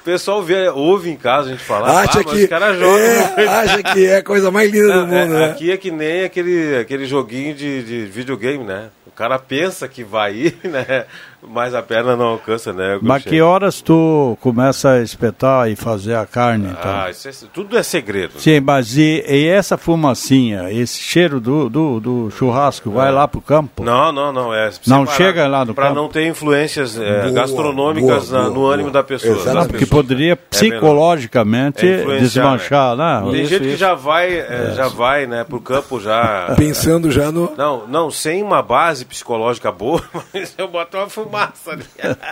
[0.00, 2.00] o pessoal vê, ouve em casa a gente falar.
[2.00, 5.34] acha ah, mas que, é, acha que é a coisa mais linda do é, mundo,
[5.34, 5.50] né?
[5.50, 8.88] Aqui é que nem aquele, aquele joguinho de, de videogame, né?
[9.06, 11.04] O cara pensa que vai ir, né?
[11.48, 12.98] Mas a perna não alcança, né?
[13.00, 16.68] Mas que horas tu começa a espetar e fazer a carne?
[16.70, 16.90] Então?
[16.90, 18.38] Ah, isso é- tudo é segredo.
[18.38, 23.40] Sim, mas e, e essa fumacinha, esse cheiro do, do, do churrasco, vai lá pro
[23.40, 23.82] campo?
[23.82, 24.54] Não, não, não.
[24.54, 26.00] É Não chega lá no Para campo?
[26.00, 29.34] não ter influências é, Boa, gastronômicas boa, na- boa, no ânimo da pessoa.
[29.36, 29.88] Não, das porque pessoas.
[29.90, 33.22] poderia É psicologicamente É desmanchar, né?
[33.30, 33.76] Tem Isso, gente que isso.
[33.78, 36.52] já vai, é, já vai, né, pro campo já.
[36.56, 37.52] Pensando já no.
[37.56, 40.02] Não, não, sem uma base psicológica boa,
[40.34, 41.29] mas eu boto uma fumaça
[41.66, 41.84] ali.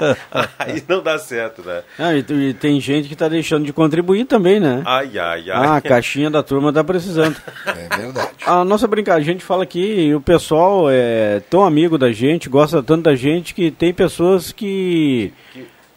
[0.59, 1.83] Aí não dá certo, né?
[1.99, 4.83] Ah, e, e tem gente que está deixando de contribuir também, né?
[4.85, 5.67] Ai, ai, ai.
[5.67, 7.37] Ah, a caixinha da turma tá precisando.
[7.67, 8.31] É verdade.
[8.47, 12.83] A nossa brincadeira, a gente fala que o pessoal é tão amigo da gente, gosta
[12.83, 15.33] tanto da gente, que tem pessoas que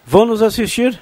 [0.05, 0.99] vão nos assistir.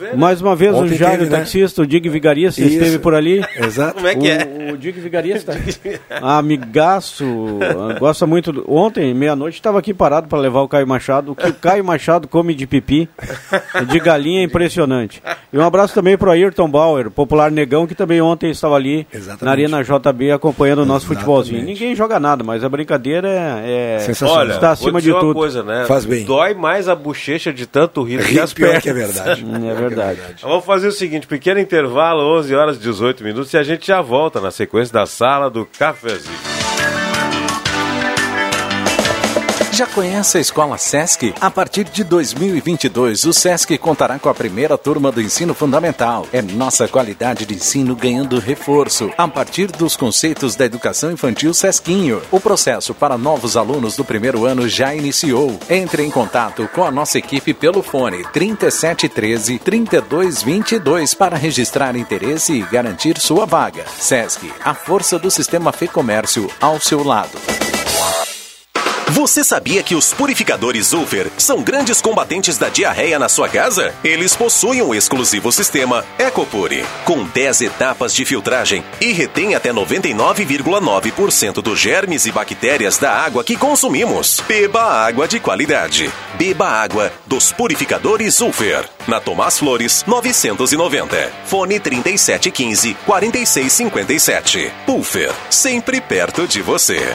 [0.00, 0.12] Né?
[0.14, 1.38] Mais uma vez, Ontem o Jairo, teve, né?
[1.38, 2.70] taxista, o Dig Vigarista, Isso.
[2.74, 3.44] esteve por ali.
[3.56, 3.94] Exato.
[3.94, 4.70] Como é que é?
[4.70, 5.52] O, o Dig Vigarista,
[6.20, 7.24] amigaço,
[7.62, 8.52] ah, gosta muito.
[8.52, 11.32] do- Ontem, meia-noite, estava aqui parado para levar o Caio Machado.
[11.32, 13.08] O que o Caio Machado come de pipi,
[13.88, 15.22] de galinha, é impressionante.
[15.52, 19.06] E um abraço também para o Ayrton Bauer, popular negão, que também ontem estava ali
[19.12, 19.44] Exatamente.
[19.44, 21.18] na Arena JB acompanhando o nosso Exatamente.
[21.24, 21.64] futebolzinho.
[21.64, 24.36] Ninguém joga nada, mas a brincadeira é, é Sensacional.
[24.44, 25.34] Olha, está vou acima dizer de uma tudo.
[25.34, 25.84] coisa, né?
[25.86, 26.24] Faz bem.
[26.24, 28.82] Dói mais a bochecha de tanto rir do que as pernas.
[28.82, 29.44] que é verdade.
[29.44, 30.20] Hum, É verdade.
[30.42, 34.00] Vamos fazer o seguinte, pequeno intervalo, 11 horas e 18 minutos, e a gente já
[34.00, 37.01] volta na sequência da sala do cafezinho.
[39.72, 41.32] Já conhece a Escola Sesc?
[41.40, 46.26] A partir de 2022, o Sesc contará com a primeira turma do ensino fundamental.
[46.30, 52.20] É nossa qualidade de ensino ganhando reforço a partir dos conceitos da educação infantil Sesquinho.
[52.30, 55.58] O processo para novos alunos do primeiro ano já iniciou.
[55.70, 62.60] Entre em contato com a nossa equipe pelo fone 3713 3222 para registrar interesse e
[62.60, 63.86] garantir sua vaga.
[63.98, 67.38] Sesc, a força do sistema Fê Comércio ao seu lado.
[69.08, 73.94] Você sabia que os purificadores Ulfer são grandes combatentes da diarreia na sua casa?
[74.02, 81.54] Eles possuem o exclusivo sistema Ecopure, com 10 etapas de filtragem e retém até 99,9%
[81.60, 84.40] dos germes e bactérias da água que consumimos.
[84.48, 86.10] Beba água de qualidade.
[86.34, 88.88] Beba água dos purificadores Ulfer.
[89.06, 91.32] Na Tomás Flores, 990.
[91.44, 94.72] Fone 3715 4657.
[94.86, 97.14] Ulfer, sempre perto de você.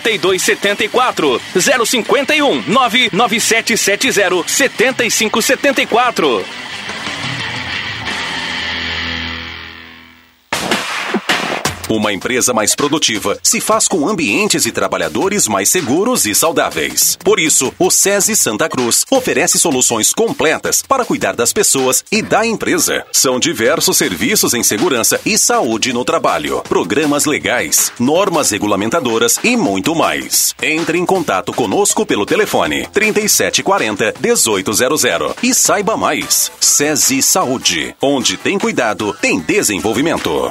[0.00, 6.44] 8274 051 99770 7574
[11.88, 17.18] Uma empresa mais produtiva se faz com ambientes e trabalhadores mais seguros e saudáveis.
[17.22, 22.46] Por isso, o SESI Santa Cruz oferece soluções completas para cuidar das pessoas e da
[22.46, 23.04] empresa.
[23.12, 29.94] São diversos serviços em segurança e saúde no trabalho, programas legais, normas regulamentadoras e muito
[29.94, 30.54] mais.
[30.62, 35.04] Entre em contato conosco pelo telefone 3740 1800
[35.42, 36.50] e saiba mais.
[36.58, 40.50] SESI Saúde, onde tem cuidado, tem desenvolvimento.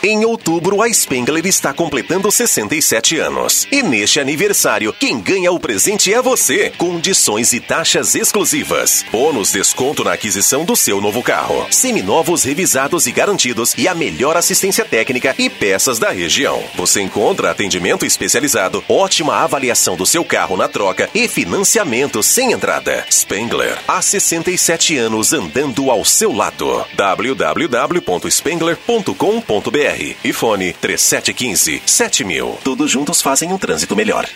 [0.00, 3.66] Em outubro, a Spengler está completando 67 anos.
[3.70, 6.70] E neste aniversário, quem ganha o presente é você.
[6.78, 9.04] Condições e taxas exclusivas.
[9.10, 11.66] Bônus desconto na aquisição do seu novo carro.
[11.70, 16.62] Seminovos revisados e garantidos e a melhor assistência técnica e peças da região.
[16.76, 23.04] Você encontra atendimento especializado, ótima avaliação do seu carro na troca e financiamento sem entrada.
[23.10, 26.86] Spengler, há 67 anos andando ao seu lado.
[26.94, 29.88] www.spengler.com.br
[30.24, 32.60] e fone 3715 7000.
[32.62, 34.26] Todos juntos fazem um trânsito melhor.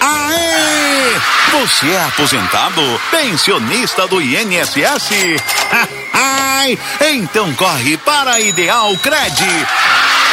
[0.00, 1.60] Aê!
[1.60, 2.82] Você é aposentado?
[3.10, 5.10] Pensionista do INSS?
[6.12, 6.78] Ai,
[7.12, 9.44] então corre para a Ideal Cred.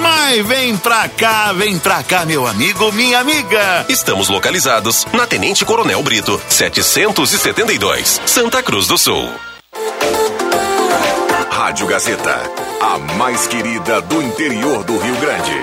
[0.00, 3.86] Mas vem pra cá, vem pra cá, meu amigo, minha amiga.
[3.88, 9.30] Estamos localizados na Tenente Coronel Brito, 772, Santa Cruz do Sul.
[11.50, 12.42] Rádio Gazeta,
[12.80, 15.62] a mais querida do interior do Rio Grande.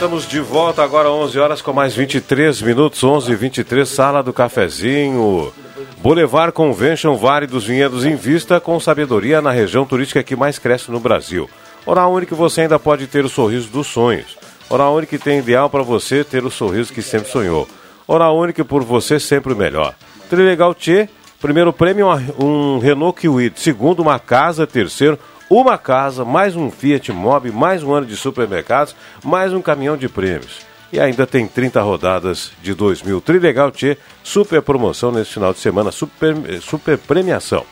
[0.00, 4.32] Estamos de volta agora 11 horas com mais 23 minutos, 11 e 23, sala do
[4.32, 5.52] cafezinho.
[5.98, 10.90] Boulevard Convention Vale dos Vinhedos em vista com sabedoria na região turística que mais cresce
[10.90, 11.50] no Brasil.
[11.84, 14.38] Oral Único você ainda pode ter o sorriso dos sonhos.
[14.70, 17.68] Oral Único tem ideal para você ter o sorriso que sempre sonhou.
[18.08, 19.94] Oral Único por você sempre o melhor.
[20.30, 21.10] Trilegal T,
[21.42, 25.18] primeiro prêmio um Renault Kwid, segundo uma casa, terceiro
[25.50, 28.94] uma casa, mais um Fiat Mobi, mais um ano de supermercados,
[29.24, 30.60] mais um caminhão de prêmios.
[30.92, 33.20] E ainda tem 30 rodadas de 2000.
[33.20, 37.66] Trilegal Tchê, super promoção nesse final de semana, super, super premiação.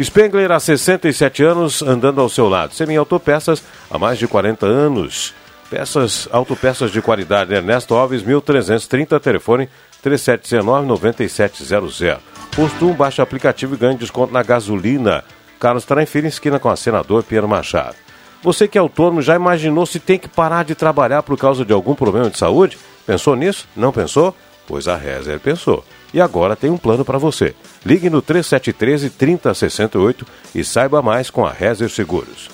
[0.00, 2.74] Spengler há 67 anos andando ao seu lado.
[2.74, 5.32] Semi Autopeças há mais de 40 anos.
[5.70, 7.54] Peças, autopeças de qualidade.
[7.54, 9.68] Ernesto Alves, 1330, telefone
[10.04, 12.18] 3719-9700.
[12.54, 15.22] Posto 1, baixa aplicativo e ganhe desconto na gasolina.
[15.58, 17.96] Carlos Tranfilho, esquina com a senador Pierre Machado.
[18.42, 21.72] Você que é autônomo já imaginou se tem que parar de trabalhar por causa de
[21.72, 22.78] algum problema de saúde?
[23.04, 23.66] Pensou nisso?
[23.74, 24.34] Não pensou?
[24.66, 25.84] Pois a Rezer pensou.
[26.14, 27.54] E agora tem um plano para você.
[27.84, 32.48] Ligue no 3713 3068 e saiba mais com a Rezer Seguros.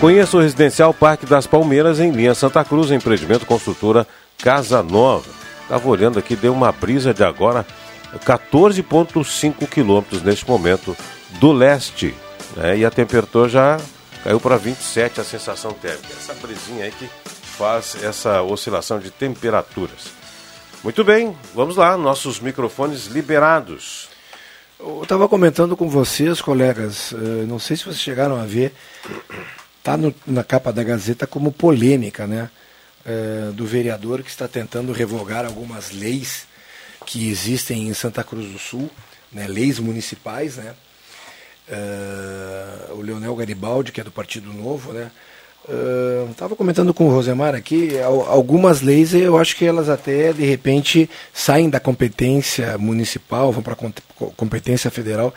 [0.00, 4.06] Conheça o Residencial Parque das Palmeiras em linha Santa Cruz, empreendimento construtora
[4.38, 5.30] Casa Nova.
[5.62, 7.64] Estava olhando aqui, deu uma brisa de agora
[8.24, 10.94] 14,5 quilômetros neste momento
[11.38, 12.14] do leste.
[12.56, 12.78] Né?
[12.78, 13.80] E a temperatura já
[14.22, 16.12] caiu para 27 a sensação térmica.
[16.12, 17.08] Essa brisinha aí que
[17.56, 20.10] faz essa oscilação de temperaturas.
[20.82, 24.08] Muito bem, vamos lá, nossos microfones liberados.
[24.78, 28.74] Eu estava comentando com vocês, colegas, eh, não sei se vocês chegaram a ver,
[29.78, 32.50] está na capa da Gazeta como polêmica, né?
[33.08, 36.44] É, do vereador que está tentando revogar algumas leis
[37.06, 38.90] que existem em Santa Cruz do Sul,
[39.32, 40.74] né, leis municipais, né,
[41.68, 45.10] Uh, o Leonel Garibaldi, que é do Partido Novo, né?
[46.30, 50.44] Estava uh, comentando com o Rosemar aqui, algumas leis eu acho que elas até de
[50.44, 55.34] repente saem da competência municipal, vão para a competência federal.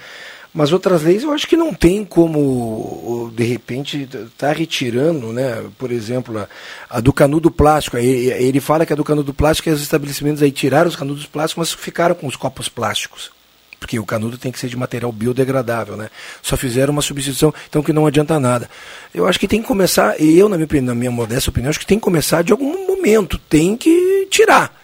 [0.53, 5.63] Mas outras leis eu acho que não tem como, de repente, estar tá retirando, né?
[5.77, 6.47] Por exemplo, a,
[6.89, 7.97] a, do canudo plástico.
[7.97, 11.27] Ele, ele fala que a do canudo plástico é os estabelecimentos aí tiraram os canudos
[11.27, 13.32] plásticos, mas ficaram com os copos plásticos.
[13.80, 16.09] Porque o canudo tem que ser de material biodegradável, né?
[16.41, 18.69] Só fizeram uma substituição, então que não adianta nada.
[19.13, 21.80] Eu acho que tem que começar, e eu, na minha, na minha modesta opinião, acho
[21.80, 24.80] que tem que começar de algum momento, tem que tirar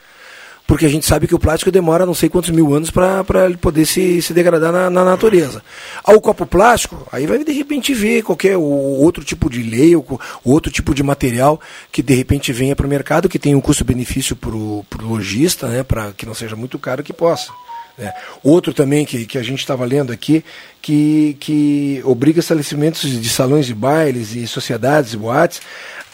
[0.67, 3.57] porque a gente sabe que o plástico demora não sei quantos mil anos para ele
[3.57, 5.61] poder se, se degradar na, na, natureza.
[6.03, 10.71] Ao copo plástico, aí vai de repente ver qualquer outro tipo de lei, ou outro
[10.71, 11.59] tipo de material
[11.91, 15.83] que de repente venha para o mercado, que tenha um custo-benefício para o lojista, né,
[15.83, 17.51] para que não seja muito caro, que possa.
[17.97, 18.13] Né.
[18.43, 20.43] Outro também que, que a gente estava lendo aqui,
[20.81, 25.61] que, que obriga estabelecimentos de salões de bailes e sociedades e boates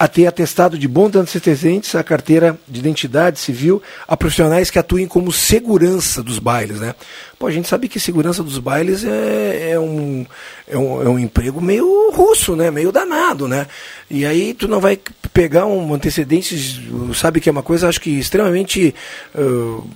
[0.01, 5.07] a ter atestado de bons antecedentes, a carteira de identidade civil, a profissionais que atuem
[5.07, 6.79] como segurança dos bailes.
[6.79, 6.95] Né?
[7.37, 10.25] Pô, a gente sabe que segurança dos bailes é, é, um,
[10.67, 12.71] é, um, é um emprego meio russo, né?
[12.71, 13.47] meio danado.
[13.47, 13.67] Né?
[14.09, 14.99] E aí tu não vai
[15.31, 16.81] pegar um antecedente,
[17.13, 18.95] sabe que é uma coisa, acho que extremamente.
[19.35, 19.87] Uh,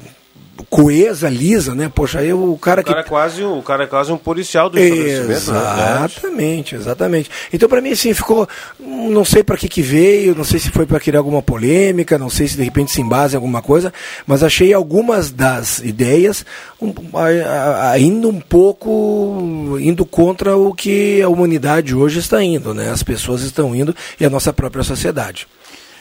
[0.69, 1.91] coesa, lisa, né?
[1.93, 2.89] Poxa, aí o cara que.
[2.89, 5.31] O cara é quase, o cara é quase um policial do estabelecimento.
[5.31, 6.81] Exatamente, né?
[6.81, 7.31] exatamente.
[7.51, 8.47] Então, para mim, assim, ficou.
[8.79, 12.29] Não sei para que, que veio, não sei se foi para criar alguma polêmica, não
[12.29, 13.93] sei se de repente se embasa em alguma coisa,
[14.25, 16.45] mas achei algumas das ideias
[16.81, 16.93] um,
[17.91, 22.89] ainda um pouco indo contra o que a humanidade hoje está indo, né?
[22.89, 25.47] As pessoas estão indo e a nossa própria sociedade.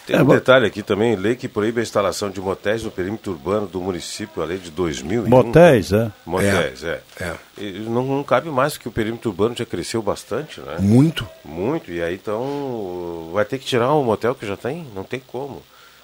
[0.06, 3.32] Tem um é, detalhe aqui também, lei que proíbe a instalação de motéis no perímetro
[3.32, 5.26] urbano do município, a lei de 2000.
[5.26, 6.12] Motéis, é?
[6.26, 7.00] Motéis, é.
[7.18, 7.24] é.
[7.58, 7.70] é.
[7.86, 10.76] Não, não, cabe mais, porque o perímetro urbano já cresceu bastante, né?
[10.78, 11.26] Muito.
[11.42, 15.04] Muito, e aí então vai ter que tirar o um motel que já tem, não
[15.04, 15.62] tem como.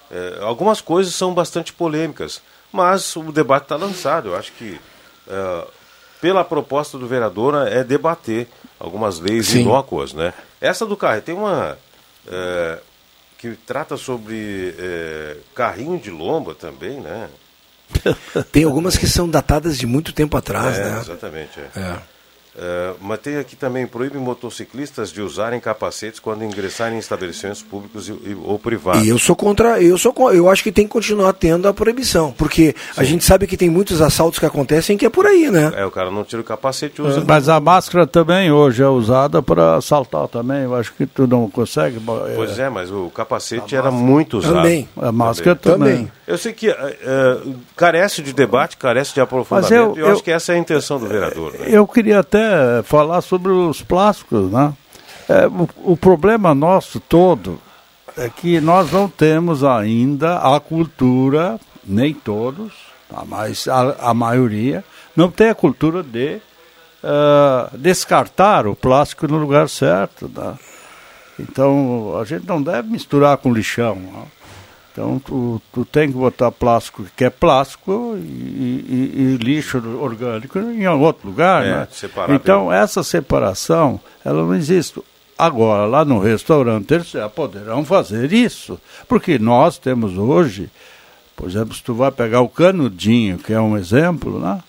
[0.09, 2.41] É, algumas coisas são bastante polêmicas,
[2.71, 4.29] mas o debate está lançado.
[4.29, 4.81] Eu acho que,
[5.27, 5.67] é,
[6.19, 8.47] pela proposta do vereador, é debater
[8.79, 9.61] algumas leis Sim.
[9.61, 10.33] inócuas, né?
[10.59, 11.77] Essa do carro, tem uma...
[13.41, 17.29] É, que trata sobre é, carrinho de lomba também, né?
[18.51, 20.99] Tem algumas que são datadas de muito tempo atrás, é, né?
[20.99, 21.59] Exatamente.
[21.59, 22.10] É.
[22.53, 28.09] Uh, mas tem aqui também, proíbe motociclistas de usarem capacetes quando ingressarem em estabelecimentos públicos
[28.09, 29.05] e, e, ou privados.
[29.05, 32.33] E eu sou contra, eu sou eu acho que tem que continuar tendo a proibição,
[32.37, 33.01] porque Sim.
[33.01, 35.71] a gente sabe que tem muitos assaltos que acontecem que é por aí, né?
[35.77, 37.21] É, o cara não tira o capacete usa.
[37.21, 41.25] É, mas a máscara também hoje é usada para assaltar também, eu acho que tu
[41.25, 42.01] não consegue.
[42.27, 42.35] É.
[42.35, 44.55] Pois é, mas o capacete era muito usado.
[44.55, 44.89] Também.
[44.97, 45.95] A máscara também.
[45.95, 46.11] também.
[46.27, 50.31] Eu sei que uh, carece de debate, carece de aprofundamento, eu, eu, eu, acho que
[50.31, 51.53] essa é a intenção do vereador.
[51.53, 51.67] Né?
[51.67, 54.73] Eu queria até até falar sobre os plásticos, né?
[55.29, 57.59] É, o, o, problema nosso todo
[58.17, 62.73] é que nós não temos ainda a cultura, nem todos,
[63.09, 63.23] tá?
[63.25, 64.83] mas a, a maioria,
[65.15, 66.41] não tem a cultura de
[67.03, 70.27] uh, descartar o plástico no lugar certo.
[70.27, 70.55] Tá?
[71.39, 73.95] Então, a gente não deve misturar com lixão.
[73.95, 74.23] Né?
[74.91, 80.59] Então tu, tu tem que botar plástico que é plástico e, e, e lixo orgânico
[80.59, 81.87] em outro lugar, é, né?
[82.35, 85.01] Então essa separação ela não existe.
[85.37, 90.69] Agora lá no restaurante eles já poderão fazer isso, porque nós temos hoje,
[91.35, 94.61] por exemplo, se tu vai pegar o canudinho, que é um exemplo, né?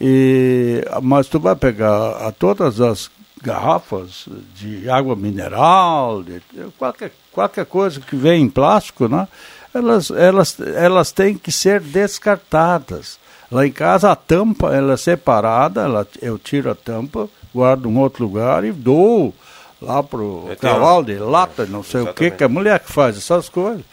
[0.00, 3.10] E, mas tu vai pegar a todas as
[3.42, 6.42] garrafas de água mineral, de,
[6.78, 9.28] qualquer, qualquer coisa que vem em plástico, né?
[9.74, 13.18] Elas, elas, elas têm que ser descartadas.
[13.50, 17.96] Lá em casa a tampa ela é separada, ela, eu tiro a tampa, guardo em
[17.96, 19.34] outro lugar e dou
[19.80, 22.10] lá pro é cavalo de lata, não sei Exatamente.
[22.10, 23.84] o que, que é mulher que faz essas coisas.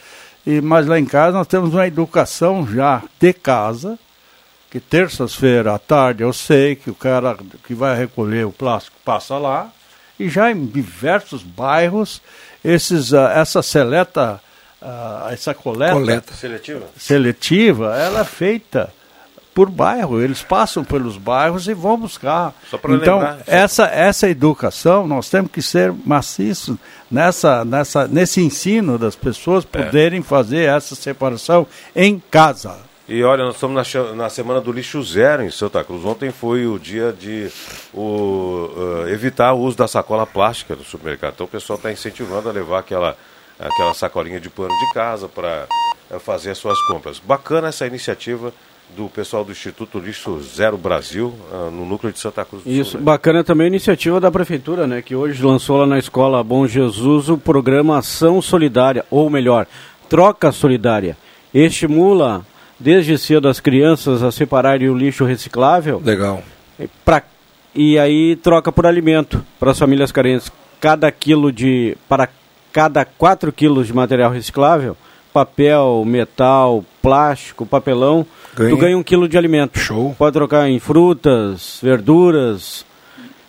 [0.46, 3.98] E, mas lá em casa nós temos uma educação já de casa,
[4.70, 9.38] que terças-feira à tarde eu sei que o cara que vai recolher o plástico passa
[9.38, 9.72] lá,
[10.20, 12.22] e já em diversos bairros,
[12.64, 14.42] esses, uh, essa seleta
[14.86, 16.86] uh, essa coleta, coleta, seletiva.
[16.98, 18.94] seletiva, ela é feita
[19.54, 22.54] por bairro, eles passam pelos bairros e vão buscar.
[22.74, 26.78] então, lembrar, essa, essa educação, nós temos que ser maciços
[27.10, 29.84] nessa, nessa, nesse ensino das pessoas é.
[29.84, 30.24] poderem é.
[30.24, 31.66] fazer essa separação
[31.96, 32.78] em casa.
[33.08, 36.04] E olha, nós estamos na, na, semana do lixo zero em Santa Cruz.
[36.04, 37.50] Ontem foi o dia de
[37.94, 41.34] o, uh, evitar o uso da sacola plástica no supermercado.
[41.36, 43.16] Então o pessoal está incentivando a levar aquela
[43.60, 45.68] aquela sacolinha de pano de casa para
[46.12, 47.20] eh, fazer as suas compras.
[47.20, 48.54] Bacana essa iniciativa
[48.96, 52.92] do pessoal do Instituto Lixo Zero Brasil, uh, no núcleo de Santa Cruz do Isso,
[52.92, 53.06] Sul, né?
[53.06, 57.28] bacana também a iniciativa da Prefeitura, né, que hoje lançou lá na Escola Bom Jesus
[57.28, 59.66] o programa Ação Solidária, ou melhor,
[60.08, 61.18] Troca Solidária.
[61.52, 62.46] Estimula
[62.80, 66.02] desde cedo as crianças a separarem o lixo reciclável.
[66.04, 66.44] Legal.
[67.04, 67.24] Para
[67.76, 70.50] e aí troca por alimento para as famílias carentes.
[70.80, 71.98] Cada quilo de.
[72.08, 72.30] Para
[72.76, 74.98] cada 4 quilos de material reciclável,
[75.32, 78.70] papel, metal, plástico, papelão, ganha.
[78.70, 79.80] tu ganha um quilo de alimento.
[79.80, 80.14] Show.
[80.18, 82.86] Pode trocar em frutas, verduras,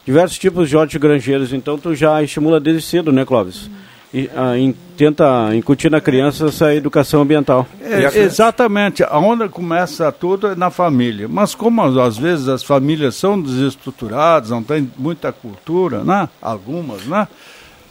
[0.04, 1.52] diversos tipos de hortigranjeiros.
[1.52, 3.68] Então tu já estimula desde cedo, né, Clóvis?
[4.14, 7.66] E, ah, in, tenta incutir na criança essa educação ambiental.
[7.82, 9.02] É, exatamente.
[9.02, 11.26] Aonde começa tudo é na família.
[11.26, 16.28] Mas como às vezes as famílias são desestruturadas, não tem muita cultura, né?
[16.40, 17.26] Algumas, né?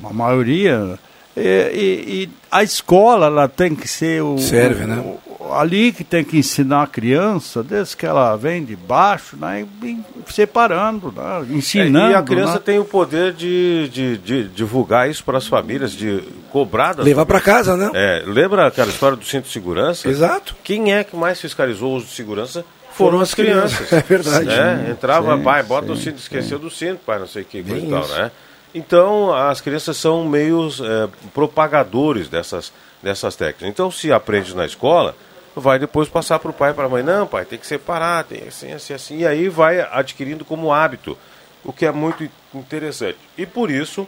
[0.01, 0.97] A maioria
[1.35, 4.99] e, e, e, a escola ela tem que ser o, Serve, o, né?
[4.99, 9.65] O, ali que tem que ensinar a criança, desde que ela vem de baixo, né,
[9.83, 9.99] e,
[10.31, 12.07] separando, né, ensinando.
[12.07, 12.61] É, e a criança né?
[12.63, 17.41] tem o poder de, de, de divulgar isso para as famílias, de cobrar Levar para
[17.41, 17.91] casa, né?
[17.93, 20.07] É, lembra aquela história do cinto de segurança?
[20.07, 20.55] Exato.
[20.63, 22.63] Quem é que mais fiscalizou o uso de segurança?
[22.93, 23.91] Foram, as crianças.
[23.91, 24.45] É verdade.
[24.45, 24.87] Né?
[24.89, 26.63] Entrava, sim, pai, bota sim, o cinto, esqueceu sim.
[26.63, 28.31] do cinto, pai, não sei o que, coisa e tal, né?
[28.75, 33.69] Então, as crianças são meios é, propagadores dessas, dessas técnicas.
[33.69, 35.15] Então, se aprende na escola,
[35.55, 37.01] vai depois passar para o pai e para a mãe.
[37.01, 39.17] Não, pai, tem que separar, tem assim, assim, assim.
[39.19, 41.17] E aí vai adquirindo como hábito,
[41.63, 43.17] o que é muito interessante.
[43.37, 44.05] E por isso,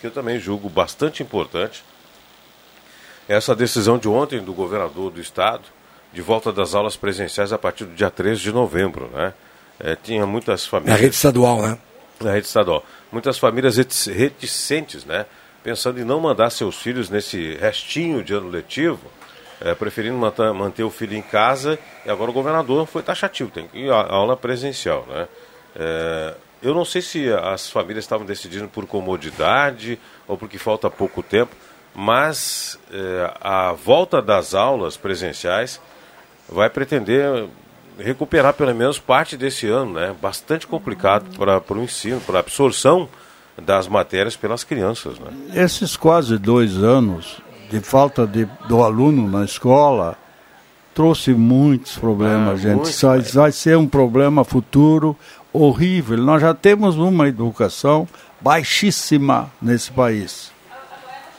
[0.00, 1.84] que eu também julgo bastante importante,
[3.28, 5.64] essa decisão de ontem do governador do estado,
[6.10, 9.10] de volta das aulas presenciais a partir do dia 13 de novembro.
[9.12, 9.34] Né?
[9.78, 10.96] É, tinha muitas famílias.
[10.96, 11.78] Na rede estadual, né?
[12.18, 15.26] Na rede estadual muitas famílias reticentes, né?
[15.62, 19.10] Pensando em não mandar seus filhos nesse restinho de ano letivo,
[19.60, 23.78] é, preferindo manter, o filho em casa, e agora o governador foi taxativo, tem que
[23.78, 25.28] ir à aula presencial, né?
[25.76, 31.22] É, eu não sei se as famílias estavam decidindo por comodidade ou porque falta pouco
[31.22, 31.54] tempo,
[31.94, 35.80] mas é, a volta das aulas presenciais
[36.48, 37.48] vai pretender
[38.02, 40.14] recuperar pelo menos parte desse ano, né?
[40.20, 43.08] Bastante complicado para o ensino, para a absorção
[43.60, 45.30] das matérias pelas crianças, né?
[45.54, 47.40] Esses quase dois anos
[47.70, 50.16] de falta de, do aluno na escola
[50.94, 52.76] trouxe muitos problemas, ah, gente.
[52.82, 55.16] Muito, vai, vai ser um problema futuro
[55.52, 56.18] horrível.
[56.18, 58.08] Nós já temos uma educação
[58.40, 60.50] baixíssima nesse país.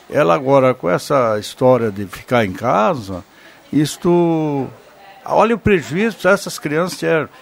[0.09, 3.23] Ela agora, com essa história de ficar em casa,
[3.71, 4.67] isto
[5.33, 6.99] Olha o prejuízo que essas crianças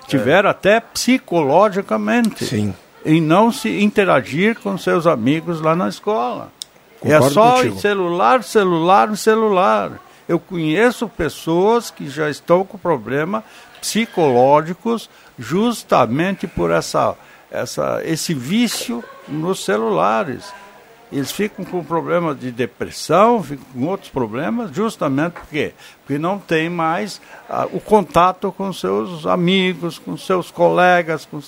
[0.08, 0.52] tiveram é.
[0.52, 2.46] até psicologicamente.
[2.46, 2.74] Sim.
[3.06, 6.52] Em não se interagir com seus amigos lá na escola.
[7.00, 7.80] Concordo é só contigo.
[7.80, 9.92] celular, celular, celular.
[10.28, 13.44] Eu conheço pessoas que já estão com problemas
[13.82, 17.16] psicológicos justamente por essa,
[17.50, 20.54] essa, esse vício nos celulares
[21.12, 26.70] eles ficam com problemas de depressão, ficam com outros problemas, justamente porque, porque não tem
[26.70, 31.42] mais ah, o contato com seus amigos, com seus colegas, com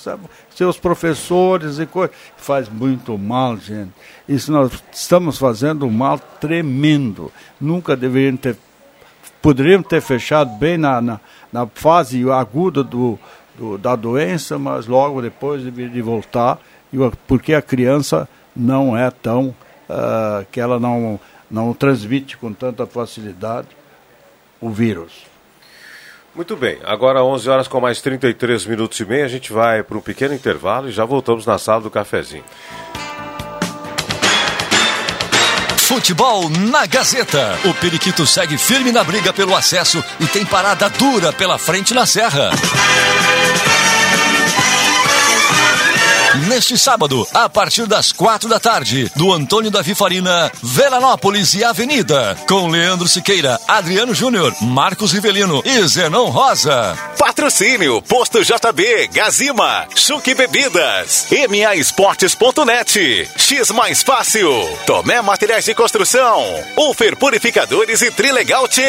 [0.50, 2.16] seus professores e coisas.
[2.36, 3.92] Faz muito mal, gente.
[4.28, 7.30] Isso nós estamos fazendo um mal tremendo.
[7.60, 8.56] Nunca deveriam ter.
[9.40, 11.20] Poderiam ter fechado bem na, na,
[11.52, 13.18] na fase aguda do,
[13.56, 16.60] do, da doença, mas logo depois deveria de voltar,
[17.26, 19.54] porque a criança não é tão
[19.88, 21.18] uh, que ela não
[21.50, 23.68] não transmite com tanta facilidade
[24.58, 25.12] o vírus.
[26.34, 29.98] Muito bem, agora 11 horas com mais 33 minutos e meio, a gente vai para
[29.98, 32.44] um pequeno intervalo e já voltamos na sala do cafezinho.
[35.76, 37.58] Futebol na Gazeta.
[37.66, 42.06] O Periquito segue firme na briga pelo acesso e tem parada dura pela frente na
[42.06, 42.50] Serra.
[46.34, 52.34] Neste sábado, a partir das quatro da tarde, do Antônio Davi Farina, Veranópolis e Avenida,
[52.48, 56.96] com Leandro Siqueira, Adriano Júnior, Marcos Rivelino e Zenon Rosa.
[57.18, 64.48] Patrocínio, Posto JB, Gazima, Chuque Bebidas, MA Esportes.net, X Mais Fácil,
[64.86, 66.42] Tomé Materiais de Construção,
[66.78, 68.82] Ufer Purificadores e Trilegal T.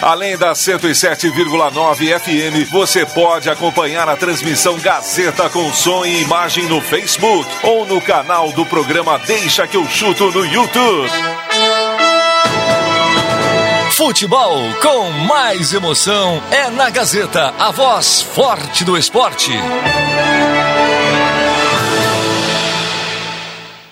[0.00, 6.80] Além da 107,9 FM, você pode acompanhar a transmissão Gazeta com som e imagem no
[6.80, 11.10] Facebook ou no canal do programa Deixa que eu chuto no YouTube.
[13.92, 19.52] Futebol com mais emoção é na Gazeta, a voz forte do esporte.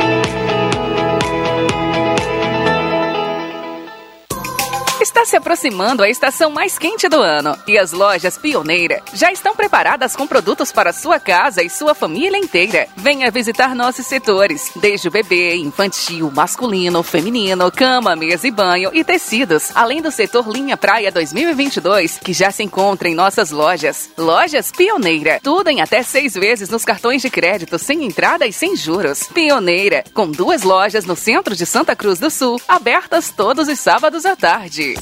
[5.12, 9.54] Está se aproximando a estação mais quente do ano e as lojas Pioneira já estão
[9.54, 12.88] preparadas com produtos para sua casa e sua família inteira.
[12.96, 19.04] Venha visitar nossos setores, desde o bebê, infantil, masculino, feminino, cama, mesa e banho e
[19.04, 24.08] tecidos, além do setor Linha Praia 2022, que já se encontra em nossas lojas.
[24.16, 28.74] Lojas Pioneira, tudo em até seis vezes nos cartões de crédito, sem entrada e sem
[28.74, 29.24] juros.
[29.24, 34.24] Pioneira, com duas lojas no centro de Santa Cruz do Sul, abertas todos os sábados
[34.24, 35.01] à tarde.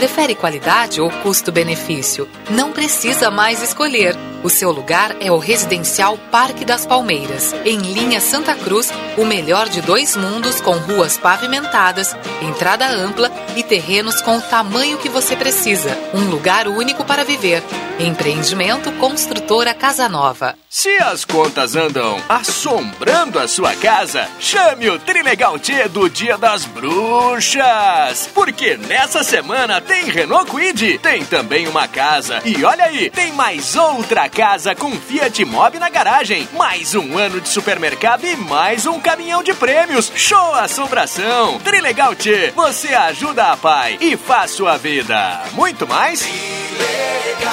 [0.00, 2.26] Prefere qualidade ou custo-benefício?
[2.48, 4.16] Não precisa mais escolher.
[4.42, 9.68] O seu lugar é o Residencial Parque das Palmeiras, em linha Santa Cruz, o melhor
[9.68, 15.36] de dois mundos com ruas pavimentadas, entrada ampla e terrenos com o tamanho que você
[15.36, 15.94] precisa.
[16.14, 17.62] Um lugar único para viver.
[17.98, 20.56] Empreendimento Construtora Casa Nova.
[20.70, 26.64] Se as contas andam assombrando a sua casa, chame o Trilegal T do Dia das
[26.64, 28.30] Bruxas.
[28.32, 32.40] Porque nessa semana tem Renault Quid, tem também uma casa.
[32.44, 36.48] E olha aí, tem mais outra casa com Fiat Mobi na garagem.
[36.56, 40.12] Mais um ano de supermercado e mais um caminhão de prêmios.
[40.14, 41.58] Show assombração.
[41.58, 45.42] Trilegal T, você ajuda a pai e faz sua vida.
[45.54, 46.20] Muito mais?
[46.20, 47.50] Trilegal.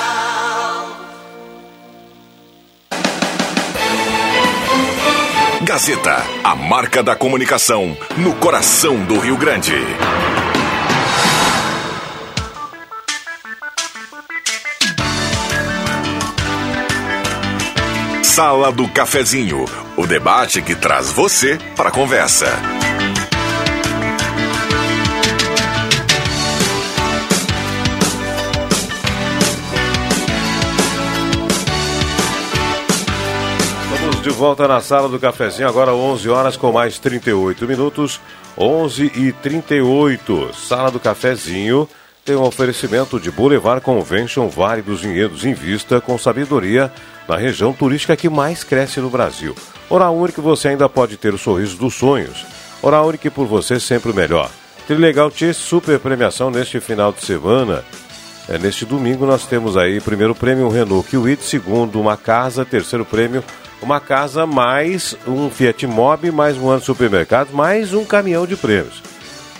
[5.63, 9.73] Gazeta, a marca da comunicação no coração do Rio Grande.
[18.38, 19.65] Sala do Cafezinho,
[19.97, 22.45] o debate que traz você para a conversa.
[33.91, 38.21] Estamos de volta na sala do cafezinho, agora 11 horas com mais 38 minutos.
[38.55, 40.53] 11 e 38.
[40.53, 41.89] Sala do cafezinho
[42.28, 46.91] tem um oferecimento de Boulevard Convention Vale dos Vinhedos em vista com sabedoria
[47.25, 49.55] na região turística que mais cresce no Brasil.
[49.89, 52.45] Oral Único você ainda pode ter o sorriso dos sonhos.
[52.82, 54.51] Oral Único por você sempre o melhor.
[54.86, 57.82] Trilegal T super premiação neste final de semana.
[58.49, 63.05] É, neste domingo nós temos aí primeiro prêmio um Renault Kwid, segundo uma casa, terceiro
[63.05, 63.41] prêmio
[63.82, 68.57] uma casa mais um Fiat Mobi, mais um ano de supermercado, mais um caminhão de
[68.57, 69.07] prêmios.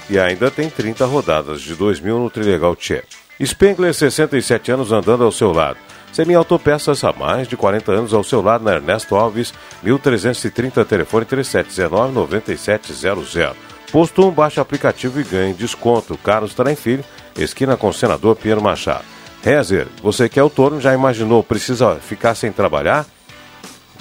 [0.10, 3.04] E ainda tem 30 rodadas de 2000 no Trilegal Tchê.
[3.44, 5.78] Spengler, 67 anos andando ao seu lado.
[6.12, 9.54] Semi Autopeças há mais de 40 anos ao seu lado na Ernesto Alves,
[9.84, 13.54] 1330, telefone 3719-9700.
[13.92, 16.18] Posto 1, baixa aplicativo e ganhe desconto.
[16.18, 17.04] Carlos Filho,
[17.38, 19.06] esquina com senador Pinheiro Machado.
[19.44, 23.06] Rezer, você que é autônomo, já imaginou, precisa ficar sem trabalhar?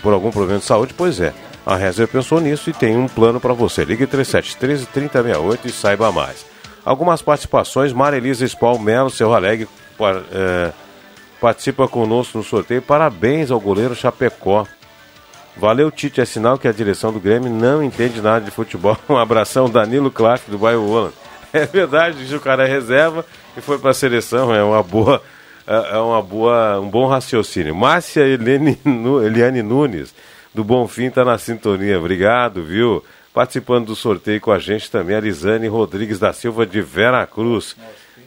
[0.03, 0.95] Por algum problema de saúde?
[0.95, 1.33] Pois é.
[1.67, 3.85] A Rezer pensou nisso e tem um plano para você.
[3.85, 6.47] Ligue 3713 3068 e saiba mais.
[6.85, 9.69] Algumas participações, Marilisa Spal Melo, seu Alegre,
[10.33, 10.73] é,
[11.41, 12.81] participa conosco no sorteio.
[12.81, 14.65] Parabéns ao goleiro Chapecó.
[15.57, 16.21] Valeu, Tite.
[16.21, 18.97] É sinal que a direção do Grêmio não entende nada de futebol.
[19.09, 21.15] Um abração, Danilo Clark, do bairro Holland.
[21.53, 23.25] É verdade, o cara é reserva
[23.57, 24.55] e foi para a seleção.
[24.55, 25.23] É uma boa,
[25.67, 27.75] é uma boa, um bom raciocínio.
[27.75, 30.15] Márcia Eliane Nunes,
[30.57, 31.99] do Bonfim, está na sintonia.
[31.99, 33.05] Obrigado, viu?
[33.35, 37.77] Participando do sorteio com a gente também, a Lisane Rodrigues da Silva, de Vera Cruz.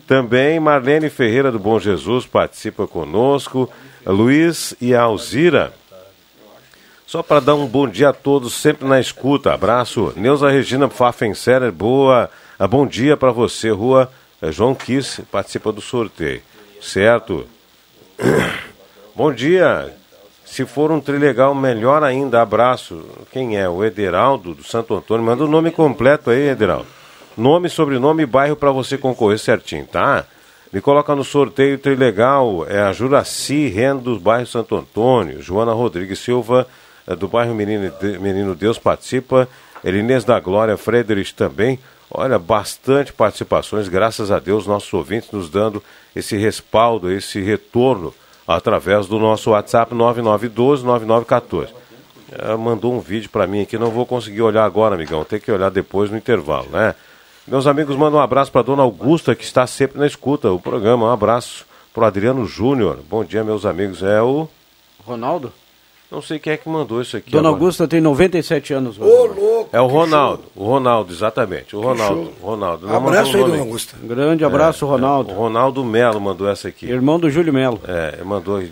[0.08, 3.68] Também Marlene Ferreira do Bom Jesus participa conosco.
[4.06, 5.74] Luiz e Alzira.
[7.08, 9.52] Só para dar um bom dia a todos, sempre na escuta.
[9.52, 10.14] Abraço.
[10.16, 12.30] Neuza Regina Pfaffenserer, boa.
[12.60, 16.44] Ah, bom dia para você, Rua eh, João Kiss, participa do sorteio.
[16.80, 17.48] Certo?
[19.16, 19.99] bom dia.
[20.50, 22.42] Se for um trilegal, melhor ainda.
[22.42, 23.06] Abraço.
[23.32, 23.70] Quem é?
[23.70, 25.24] O Ederaldo do Santo Antônio.
[25.24, 26.88] Manda o nome completo aí, Ederaldo.
[27.38, 30.26] Nome, sobrenome e bairro para você concorrer certinho, tá?
[30.74, 36.20] Me coloca no sorteio Trilegal, é a Juraci Rendo do bairro Santo Antônio, Joana Rodrigues
[36.20, 36.68] Silva,
[37.08, 39.48] é do bairro Menino, Menino Deus, participa.
[39.84, 41.80] Elinês da Glória, Frederich também.
[42.12, 45.82] Olha, bastante participações, graças a Deus, nossos ouvintes nos dando
[46.16, 48.14] esse respaldo, esse retorno
[48.56, 51.70] através do nosso WhatsApp 9912-9914.
[52.32, 55.52] É, mandou um vídeo para mim aqui, não vou conseguir olhar agora, amigão, tem que
[55.52, 56.96] olhar depois no intervalo, né?
[57.48, 61.08] Meus amigos, mandam um abraço para dona Augusta, que está sempre na escuta o programa.
[61.08, 63.00] Um abraço para Adriano Júnior.
[63.10, 64.04] Bom dia, meus amigos.
[64.04, 64.48] É o.
[65.04, 65.52] Ronaldo?
[66.12, 67.32] Não sei quem é que mandou isso aqui.
[67.32, 67.64] Dona agora.
[67.64, 69.00] Augusta tem 97 anos.
[69.00, 69.04] Ô!
[69.72, 70.44] É o Ronaldo.
[70.56, 71.76] O Ronaldo, exatamente.
[71.76, 72.34] O Ronaldo.
[72.42, 72.88] Ronaldo.
[72.88, 73.98] Não abraço aí, Dona Augusta.
[74.02, 75.32] Grande abraço, é, Ronaldo.
[75.32, 76.88] É, o Ronaldo Melo mandou essa aqui.
[76.88, 77.80] Irmão do Júlio Melo.
[77.88, 78.64] É, mandou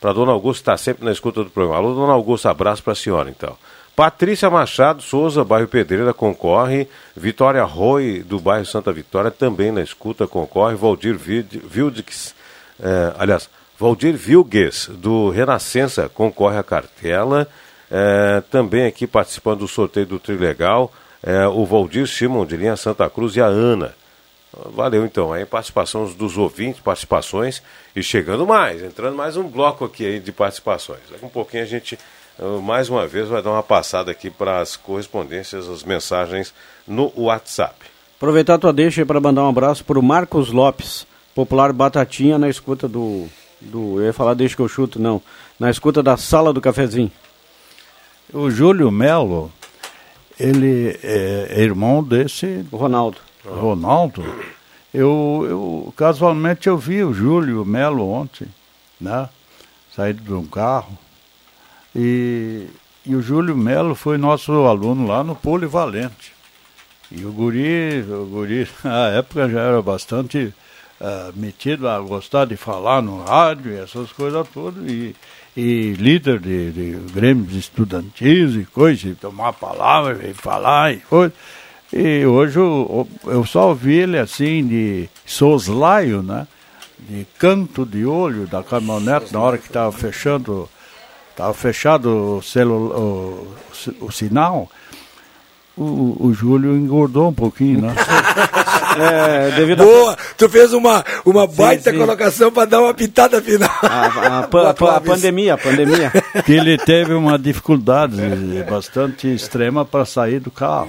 [0.00, 1.78] para Dona Augusta, está sempre na escuta do programa.
[1.78, 3.56] Alô, Dona Augusta, abraço para a senhora, então.
[3.96, 6.88] Patrícia Machado Souza, bairro Pedreira, concorre.
[7.16, 10.74] Vitória Roy, do bairro Santa Vitória, também na escuta, concorre.
[10.74, 12.34] Valdir Vildix,
[12.82, 13.48] eh, aliás,
[13.78, 17.48] Valdir Vilgues, do Renascença, concorre à cartela.
[17.90, 20.92] Eh, também aqui participando do sorteio do Trilegal,
[21.22, 23.94] eh, o Valdir Simon, de linha Santa Cruz, e a Ana.
[24.72, 27.60] Valeu então, aí participação dos ouvintes, participações
[27.94, 31.00] e chegando mais, entrando mais um bloco aqui aí de participações.
[31.10, 31.98] Daqui um pouquinho a gente
[32.62, 36.52] mais uma vez vai dar uma passada aqui para as correspondências, as mensagens
[36.86, 37.74] no WhatsApp.
[38.16, 42.48] Aproveitar a tua deixa para mandar um abraço para o Marcos Lopes, popular Batatinha, na
[42.48, 43.26] escuta do,
[43.60, 44.00] do.
[44.00, 45.20] Eu ia falar deixa que eu chuto, não.
[45.58, 47.10] Na escuta da sala do cafezinho.
[48.32, 49.52] O Júlio Melo,
[50.38, 52.64] ele é irmão desse.
[52.72, 53.18] Ronaldo.
[53.44, 54.24] Ronaldo.
[54.92, 58.46] Eu, eu casualmente eu vi o Júlio Melo ontem,
[59.00, 59.28] né?
[59.94, 60.96] Saído de um carro.
[61.94, 62.66] E,
[63.04, 66.32] e o Júlio Melo foi nosso aluno lá no Polivalente.
[67.10, 70.52] E o guri, o guri na época já era bastante
[71.00, 74.84] uh, metido a gostar de falar no rádio e essas coisas todas.
[74.90, 75.14] E,
[75.56, 80.96] e líder de, de grêmios estudantis e coisa, e tomar a palavra e falar e
[80.98, 81.32] coisa.
[81.92, 86.46] E hoje eu, eu só ouvi ele assim de soslaio, né?
[86.98, 90.68] De canto de olho da caminhonete na hora que estava fechando
[91.34, 93.56] estava fechado o, o,
[94.00, 94.70] o, sinal,
[95.76, 97.94] o, o Júlio engordou um pouquinho, né?
[98.96, 100.12] É, devido Boa!
[100.12, 100.16] A...
[100.36, 101.98] Tu fez uma, uma sim, baita sim.
[101.98, 103.68] colocação para dar uma pitada final.
[103.82, 106.12] A, a, a, a pandemia, a pandemia.
[106.44, 108.16] Que ele teve uma dificuldade
[108.68, 110.88] bastante extrema para sair do carro.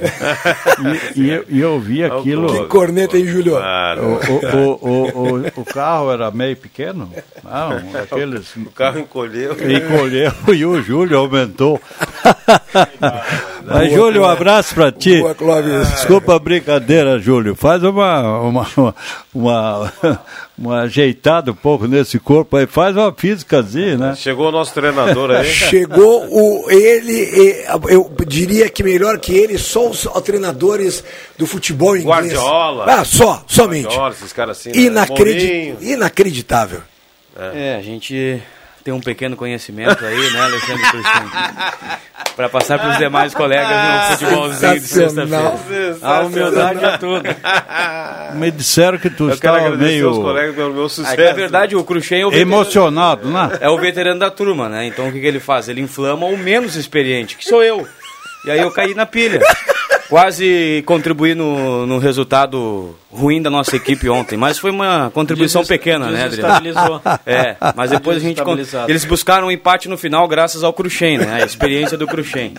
[1.15, 2.51] E, e, eu, e eu vi aquilo.
[2.51, 3.55] Que corneta, hein, Júlio?
[3.55, 7.09] O, o, o, o, o, carro era meio pequeno.
[7.43, 8.55] Não, aqueles...
[8.55, 9.53] O carro encolheu.
[9.53, 11.79] Encolheu e o Júlio aumentou.
[13.65, 15.19] Mas, Júlio, um abraço para ti.
[15.19, 15.89] Boa, Clóvis.
[15.91, 17.55] Desculpa a brincadeira, Júlio.
[17.55, 18.95] Faz uma, uma, uma,
[19.33, 19.91] uma
[20.83, 22.65] ajeitada um pouco nesse corpo aí.
[22.65, 24.15] Faz uma físicazinha, né?
[24.15, 25.45] Chegou o nosso treinador aí.
[25.51, 31.03] Chegou o ele, eu diria que melhor que ele, só os treinadores
[31.37, 32.33] do futebol inglês.
[32.33, 32.85] Guardiola.
[32.87, 33.85] Ah, só, somente.
[33.85, 34.69] Guardiola, esses caras assim.
[34.69, 34.77] Né?
[34.77, 36.81] Inacredi Inacreditável.
[37.37, 37.71] É.
[37.71, 38.41] é, a gente
[38.85, 41.31] tem um pequeno conhecimento aí, né, Alexandre Cristiano?
[42.35, 45.97] Para passar para os demais colegas no futebolzinho de sexta-feira.
[46.03, 47.23] A humildade é tudo.
[48.35, 50.11] Me disseram que tu estava meio...
[50.11, 51.19] Os colegas pelo meu sucesso.
[51.19, 53.57] É, na verdade, o Cruxem é o Emocionado, né?
[53.59, 54.85] É o veterano da turma, né?
[54.85, 55.67] Então o que, que ele faz?
[55.67, 57.87] Ele inflama o menos experiente, que sou eu.
[58.45, 59.41] E aí eu caí na pilha
[60.09, 65.79] quase contribuí no, no resultado ruim da nossa equipe ontem, mas foi uma contribuição Desest,
[65.79, 67.01] pequena, né, Adriano?
[67.25, 68.41] É, mas depois a gente
[68.87, 71.41] eles buscaram um empate no final graças ao Cruxem, né?
[71.41, 72.53] A experiência do Cruxem.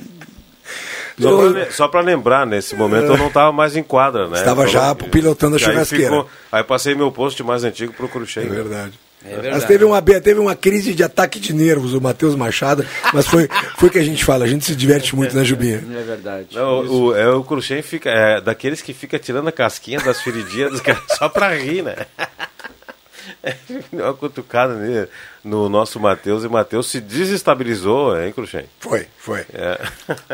[1.70, 4.39] Só para lembrar, nesse momento eu não estava mais em quadra, né?
[4.39, 6.05] Estava já pilotando a churrasqueira.
[6.05, 8.44] Aí, ficou, aí passei meu posto mais antigo para o Cruxem.
[8.44, 9.05] É verdade.
[9.28, 13.27] É mas teve uma, teve uma crise de ataque de nervos, o Matheus Machado, mas
[13.27, 13.48] foi
[13.82, 15.77] o que a gente fala, a gente se diverte muito, né, Jubinha?
[15.77, 16.48] É verdade.
[16.53, 20.70] Não, o, é, o Cruxem fica, é daqueles que fica tirando a casquinha das feridinhas
[20.70, 21.97] dos caras só pra rir, né?
[23.93, 25.09] uma cutucada nele,
[25.43, 28.65] no nosso Matheus e Matheus se desestabilizou, hein, Cruxem?
[28.81, 29.44] Foi, foi.
[29.53, 29.78] É.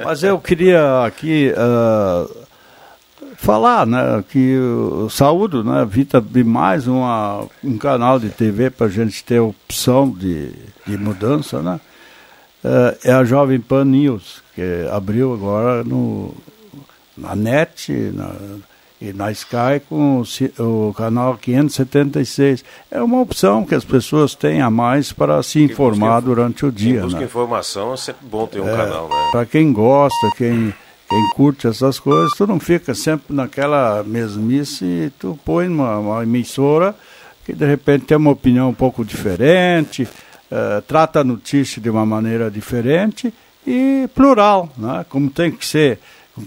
[0.04, 1.52] Mas eu queria aqui.
[1.56, 2.51] Uh
[3.42, 8.90] falar, né, que o saúde, né, Vita mais uma, um canal de TV para a
[8.90, 10.52] gente ter opção de,
[10.86, 11.80] de mudança, né,
[12.62, 14.62] é, é a Jovem Pan News, que
[14.92, 16.32] abriu agora no,
[17.18, 18.32] na NET na,
[19.00, 22.64] e na Sky com o, o, canal 576.
[22.92, 26.92] É uma opção que as pessoas têm a mais para se informar durante o dia.
[26.92, 27.24] Quem busca né?
[27.24, 29.28] informação é sempre bom ter um é, canal, né?
[29.32, 30.72] Para quem gosta, quem
[31.12, 36.94] quem curte essas coisas, tu não fica sempre naquela mesmice, tu põe uma, uma emissora
[37.44, 42.06] que de repente tem uma opinião um pouco diferente, uh, trata a notícia de uma
[42.06, 43.32] maneira diferente
[43.66, 45.04] e plural, né?
[45.06, 45.98] como tem que ser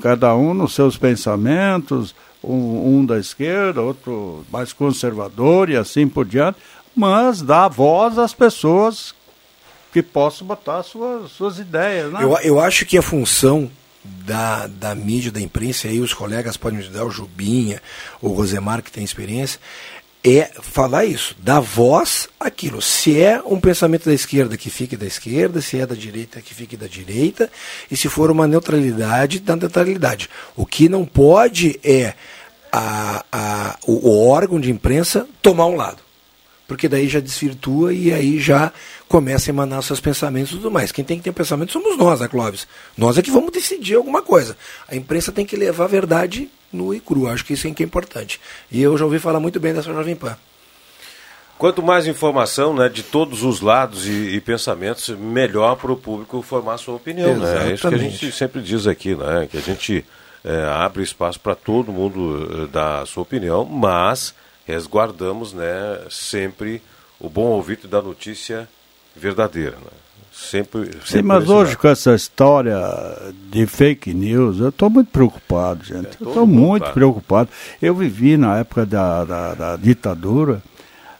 [0.02, 6.26] cada um nos seus pensamentos, um, um da esquerda, outro mais conservador e assim por
[6.26, 6.58] diante,
[6.96, 9.14] mas dá voz às pessoas
[9.94, 12.12] que possam botar suas, suas ideias.
[12.12, 12.24] Né?
[12.24, 13.70] Eu, eu acho que a função
[14.26, 17.82] da, da mídia, da imprensa, aí os colegas podem me ajudar, o Jubinha,
[18.22, 19.60] o Rosemar, que tem experiência,
[20.24, 22.82] é falar isso, dar voz àquilo.
[22.82, 26.54] Se é um pensamento da esquerda, que fique da esquerda, se é da direita, que
[26.54, 27.52] fique da direita,
[27.92, 30.28] e se for uma neutralidade, da neutralidade.
[30.56, 32.16] O que não pode é
[32.72, 36.06] a, a, o, o órgão de imprensa tomar um lado
[36.68, 38.72] porque daí já desvirtua e aí já
[39.08, 40.92] começa a emanar seus pensamentos e tudo mais.
[40.92, 42.68] Quem tem que ter pensamento somos nós, né, Clóvis?
[42.98, 44.58] Nós é que vamos decidir alguma coisa.
[44.88, 47.32] A imprensa tem que levar a verdade nua e crua.
[47.32, 48.40] Acho que isso é que é importante.
[48.72, 50.38] E eu já ouvi falar muito bem dessa Jovem Pan.
[51.58, 56.42] Quanto mais informação né, de todos os lados e, e pensamentos, melhor para o público
[56.42, 57.38] formar sua opinião.
[57.38, 57.70] Né?
[57.70, 59.48] É isso que a gente sempre diz aqui, né?
[59.50, 60.04] que a gente
[60.44, 66.82] é, abre espaço para todo mundo é, dar sua opinião, mas resguardamos né, sempre
[67.20, 68.68] o bom ouvido da notícia
[69.16, 69.78] verdadeira.
[69.78, 69.92] Né?
[70.32, 72.78] Sempre, sempre Sim, mas hoje com essa história
[73.50, 76.08] de fake news, eu estou muito preocupado, gente.
[76.08, 76.94] É, eu estou muito claro.
[76.94, 77.50] preocupado.
[77.82, 80.62] Eu vivi na época da, da, da ditadura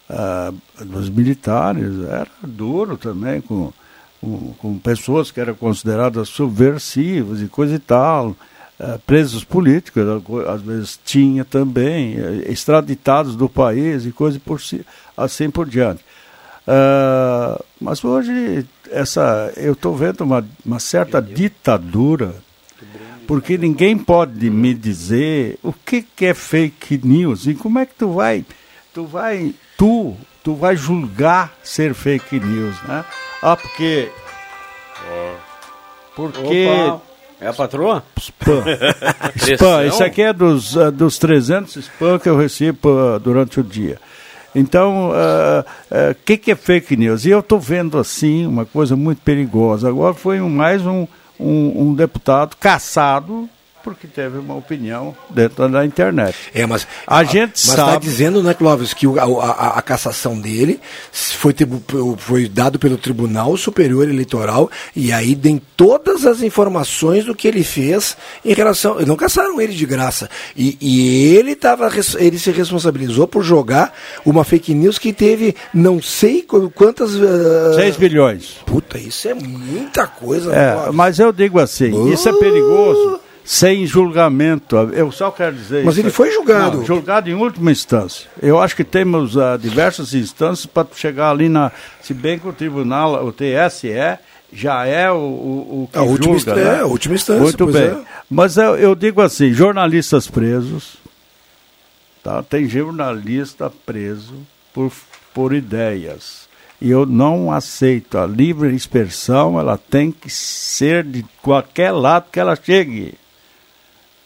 [0.10, 3.72] uh, dos militares, era duro também, com,
[4.20, 8.36] com, com pessoas que eram consideradas subversivas e coisa e tal.
[8.78, 10.04] Uh, presos políticos,
[10.50, 14.86] às vezes tinha também, uh, extraditados do país e coisas por si,
[15.16, 16.04] assim por diante.
[16.68, 22.36] Uh, mas hoje essa, eu estou vendo uma, uma certa ditadura,
[23.28, 27.94] porque ninguém pode me dizer o que, que é fake news e como é que
[27.96, 28.46] tu vai,
[28.94, 33.06] tu vai, tu, tu vai julgar ser fake news, né?
[33.42, 34.10] Ah, porque,
[36.16, 37.02] porque Opa
[37.40, 38.04] é a patroa?
[38.18, 38.64] Spam.
[39.36, 39.86] spam.
[39.86, 44.00] Isso aqui é dos, uh, dos 300 spam que eu recebo uh, durante o dia.
[44.56, 47.26] Então, o uh, que, que é fake news?
[47.26, 49.90] E eu estou vendo assim uma coisa muito perigosa.
[49.90, 51.06] Agora foi mais um,
[51.40, 53.50] um, um deputado caçado
[53.86, 56.36] porque teve uma opinião dentro da internet.
[56.56, 57.90] É, mas a, a gente mas tá sabe.
[57.90, 60.82] está dizendo, né, Clóvis, que a, a, a, cassação dele
[61.12, 61.54] foi,
[62.18, 67.64] foi dado pelo Tribunal Superior Eleitoral e aí tem todas as informações do que ele
[67.64, 69.00] fez em relação.
[69.02, 70.32] Não caçaram ele de graça.
[70.58, 71.88] E, e ele tava,
[72.18, 73.94] ele se responsabilizou por jogar
[74.26, 76.42] uma fake news que teve não sei
[76.74, 77.14] quantas.
[77.14, 77.76] Uh...
[77.76, 78.56] 6 bilhões.
[78.66, 80.56] Puta, isso é muita coisa.
[80.56, 82.12] É, mas eu digo assim, uh...
[82.12, 84.76] isso é perigoso sem julgamento.
[84.76, 86.80] Eu só quero dizer Mas ele foi julgado.
[86.80, 88.28] Não, julgado em última instância.
[88.42, 91.72] Eu acho que temos uh, diversas instâncias para chegar ali na.
[92.02, 94.18] Se bem que o tribunal, o TSE,
[94.52, 96.64] já é o, o, o que a última, julga, né?
[96.64, 97.44] é, a última instância.
[97.44, 97.84] Muito bem.
[97.84, 98.02] É.
[98.28, 100.96] Mas eu, eu, digo assim, jornalistas presos,
[102.24, 102.42] tá?
[102.42, 104.34] tem jornalista preso
[104.74, 104.92] por,
[105.36, 106.50] por ideias.
[106.82, 108.18] E eu não aceito.
[108.18, 113.14] A livre expressão, ela tem que ser de qualquer lado que ela chegue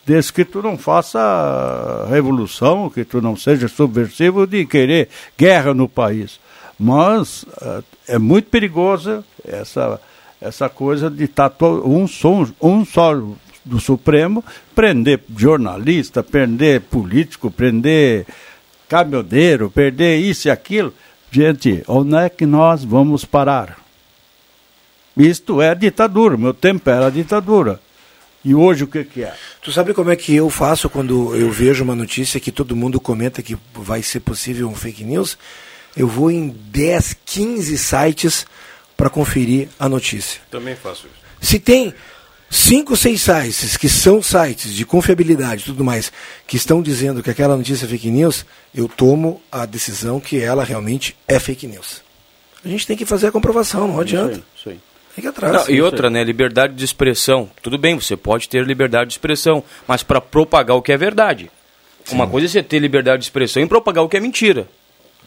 [0.10, 5.08] desde que tu não faça revolução, que tu não seja subversivo de querer
[5.38, 6.40] guerra no país.
[6.80, 10.02] Mas uh, é muito perigosa essa,
[10.42, 13.14] essa coisa de estar tá um, som, um só
[13.64, 18.26] do Supremo prender jornalista, prender político, prender
[18.88, 20.92] caminhoneiro, perder isso e aquilo.
[21.30, 23.78] Gente, onde é que nós vamos parar?
[25.16, 27.80] Isto é ditadura, meu tempo era ditadura.
[28.44, 29.34] E hoje o que, que é?
[29.62, 33.00] Tu sabe como é que eu faço quando eu vejo uma notícia que todo mundo
[33.00, 35.38] comenta que vai ser possível um fake news?
[35.96, 38.46] Eu vou em 10, 15 sites
[38.96, 40.40] para conferir a notícia.
[40.50, 41.20] Também faço isso.
[41.42, 41.94] Se tem
[42.50, 46.12] cinco, seis sites que são sites de confiabilidade e tudo mais,
[46.48, 50.64] que estão dizendo que aquela notícia é fake news, eu tomo a decisão que ela
[50.64, 52.02] realmente é fake news.
[52.64, 54.34] A gente tem que fazer a comprovação, não adianta.
[54.34, 54.89] Isso aí, isso aí.
[55.20, 55.54] Fica atrás.
[55.54, 56.24] Não, e outra, né?
[56.24, 57.50] Liberdade de expressão.
[57.62, 61.52] Tudo bem, você pode ter liberdade de expressão, mas para propagar o que é verdade.
[62.06, 62.16] Sim.
[62.16, 64.68] Uma coisa é você ter liberdade de expressão e propagar o que é mentira.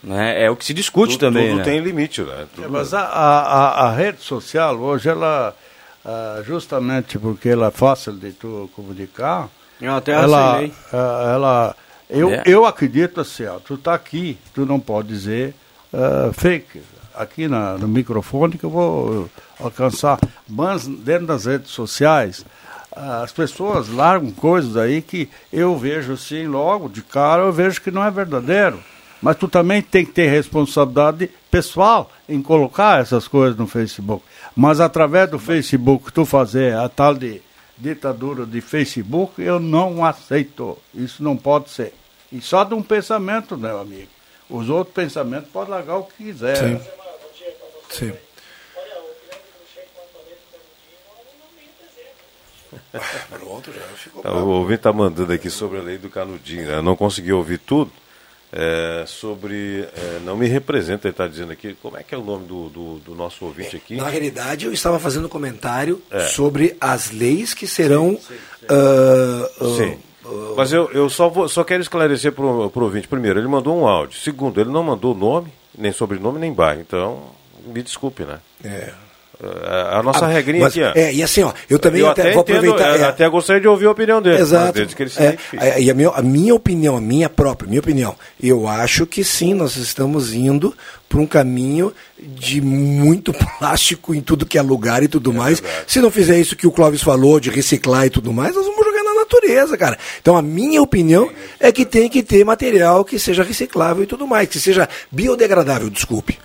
[0.02, 0.44] Né?
[0.44, 1.48] É o que se discute tudo, também.
[1.48, 1.64] Tudo né?
[1.64, 2.46] tem limite, né?
[2.62, 5.54] É, mas a, a, a, rede social hoje, ela,
[6.04, 9.48] ah, justamente porque ela é fácil de tu comunicar,
[9.80, 10.58] eu até ela,
[10.92, 11.76] ah, ela
[12.08, 12.42] eu, é.
[12.46, 15.54] eu acredito assim, ó, tu está aqui, tu não pode dizer
[15.92, 16.80] uh, fake
[17.14, 19.30] aqui na, no microfone que eu vou
[19.64, 20.18] alcançar.
[20.48, 22.44] Mas dentro das redes sociais,
[22.94, 27.90] as pessoas largam coisas aí que eu vejo assim, logo de cara, eu vejo que
[27.90, 28.78] não é verdadeiro.
[29.20, 34.24] Mas tu também tem que ter responsabilidade pessoal em colocar essas coisas no Facebook.
[34.54, 37.40] Mas através do Facebook tu fazer a tal de,
[37.78, 40.76] ditadura de Facebook, eu não aceito.
[40.92, 41.94] Isso não pode ser.
[42.32, 44.08] E só de um pensamento, meu amigo.
[44.50, 46.56] Os outros pensamentos podem largar o que quiser.
[46.56, 46.80] Sim.
[47.90, 48.12] Sim.
[53.30, 54.24] Pronto, já ficou.
[54.24, 56.68] O ouvinte está mandando aqui sobre a lei do canudinho.
[56.68, 57.90] Eu não consegui ouvir tudo.
[58.54, 59.88] É, sobre.
[59.96, 61.74] É, não me representa, ele está dizendo aqui.
[61.80, 63.96] Como é que é o nome do, do, do nosso ouvinte aqui?
[63.96, 66.20] Na realidade, eu estava fazendo um comentário é.
[66.26, 68.10] sobre as leis que serão.
[68.16, 68.34] Sim.
[68.60, 68.66] sim.
[68.70, 69.98] Uh, uh, sim.
[70.56, 73.08] Mas eu, eu só, vou, só quero esclarecer para o ouvinte.
[73.08, 74.18] Primeiro, ele mandou um áudio.
[74.18, 76.80] Segundo, ele não mandou nome, nem sobrenome, nem bairro.
[76.80, 77.30] Então,
[77.66, 78.38] me desculpe, né?
[78.62, 78.92] É.
[79.44, 80.92] A nossa ah, regrinha mas, aqui, ó.
[80.94, 83.00] É, e assim, ó, eu também eu até, até, vou entendo, aproveitar.
[83.00, 84.40] É, até gostaria de ouvir a opinião dele.
[84.40, 84.78] Exato.
[85.58, 89.24] é, e a minha, a minha opinião, a minha própria, minha opinião, eu acho que
[89.24, 90.72] sim, nós estamos indo
[91.08, 95.60] por um caminho de muito plástico em tudo que é lugar e tudo é mais.
[95.60, 95.84] Verdade.
[95.88, 98.84] Se não fizer isso que o Clóvis falou, de reciclar e tudo mais, nós vamos
[98.84, 99.98] jogar na natureza, cara.
[100.20, 101.28] Então a minha opinião
[101.58, 105.90] é que tem que ter material que seja reciclável e tudo mais, que seja biodegradável,
[105.90, 106.38] desculpe.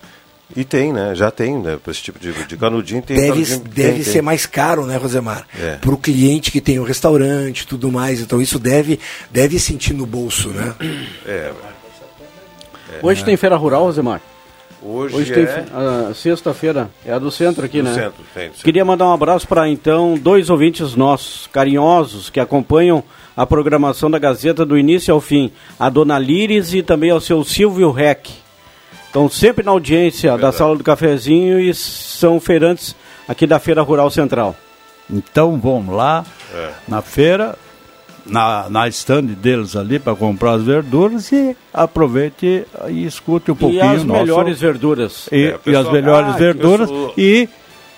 [0.56, 1.14] E tem, né?
[1.14, 1.78] Já tem, né?
[1.82, 3.18] Para esse tipo de, de canudinho tem.
[3.18, 4.22] Deve, canudinho, deve tem, ser tem.
[4.22, 5.46] mais caro, né, Rosemar?
[5.60, 5.76] É.
[5.76, 8.22] Para o cliente que tem o restaurante e tudo mais.
[8.22, 9.00] Então isso deve,
[9.30, 10.74] deve sentir no bolso, né?
[11.26, 11.52] É.
[12.90, 13.00] é.
[13.02, 14.22] Hoje tem feira rural, Rosemar?
[14.82, 15.36] Hoje, Hoje é...
[15.36, 17.94] tem uh, sexta-feira, é a do centro aqui, do né?
[17.94, 18.64] Centro, tem, centro.
[18.64, 23.04] Queria mandar um abraço para então dois ouvintes nossos, carinhosos, que acompanham
[23.36, 27.44] a programação da Gazeta do início ao fim, a dona Lires e também ao seu
[27.44, 28.47] Silvio Reck.
[29.18, 30.52] Estão sempre na audiência Verdade.
[30.54, 32.96] da Sala do Cafezinho e são feirantes
[33.28, 34.56] aqui da Feira Rural Central.
[35.12, 36.24] Então vamos lá
[36.54, 36.70] é.
[36.88, 37.56] na feira,
[38.24, 43.84] na, na estande deles ali para comprar as verduras e aproveite e escute um pouquinho.
[43.84, 44.20] E as nosso...
[44.20, 45.28] melhores verduras.
[45.32, 45.74] E, é, pessoal...
[45.84, 47.14] e as melhores ah, verduras sou...
[47.18, 47.50] e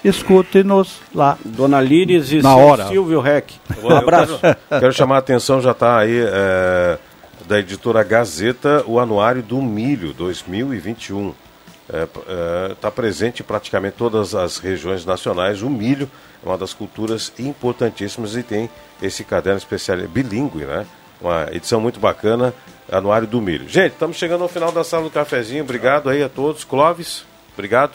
[0.05, 1.37] escute-nos lá.
[1.43, 2.87] Dona Líris e na hora.
[2.87, 3.51] Silvio Rec.
[3.83, 4.39] Um abraço.
[4.39, 6.97] Quero, quero, chamar a atenção, já está aí é,
[7.49, 11.33] da editora Gazeta, o Anuário do Milho 2021.
[11.87, 15.63] Está é, é, tá presente em praticamente todas as regiões nacionais.
[15.63, 16.07] O milho
[16.45, 18.69] é uma das culturas importantíssimas e tem
[19.01, 20.85] esse caderno especial, bilíngue, né?
[21.19, 22.53] Uma edição muito bacana,
[22.91, 23.67] Anuário do Milho.
[23.67, 25.63] Gente, estamos chegando ao final da sala do cafezinho.
[25.63, 26.63] Obrigado aí a todos.
[26.63, 27.93] Clóvis, obrigado.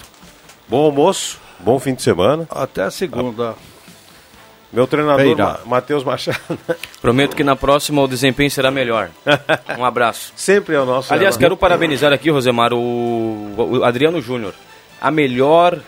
[0.67, 2.45] Bom almoço, bom fim de semana.
[2.51, 3.55] Até a segunda.
[4.75, 6.59] Meu treinador, Ma Matheus Machado.
[7.01, 9.11] Prometo que na próxima o desempenho será melhor.
[9.79, 10.33] Um abraço.
[10.37, 11.13] Sempre é o nosso.
[11.13, 14.53] Aliás, quero parabenizar aqui, Rosemar, o, o Adriano Júnior.
[15.01, 15.79] A melhor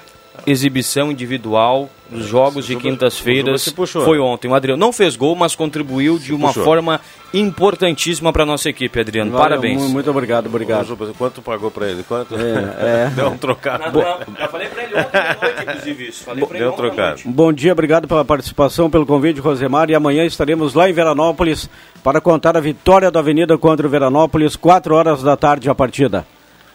[0.47, 4.49] exibição individual dos jogos de quintas-feiras foi ontem.
[4.49, 6.65] O Adriano não fez gol, mas contribuiu de uma puxou.
[6.65, 7.01] forma
[7.35, 9.33] importantíssima para nossa equipe, Adriano.
[9.33, 9.83] Valeu, Parabéns.
[9.83, 10.97] Muito, obrigado, obrigado.
[11.19, 12.05] Quanto pagou para ele?
[12.05, 12.35] Quanto?
[12.37, 13.11] É, é.
[13.15, 13.99] Deu um trocado.
[13.99, 16.25] Não, não, já falei para ele ontem à noite, inclusive, isso.
[16.25, 17.23] Falei Deu um trocado.
[17.25, 19.91] Bom dia, obrigado pela participação, pelo convite, Rosemar.
[19.91, 21.69] E amanhã estaremos lá em Veranópolis
[22.03, 26.25] para contar a vitória da Avenida contra o Veranópolis, 4 horas da tarde a partida.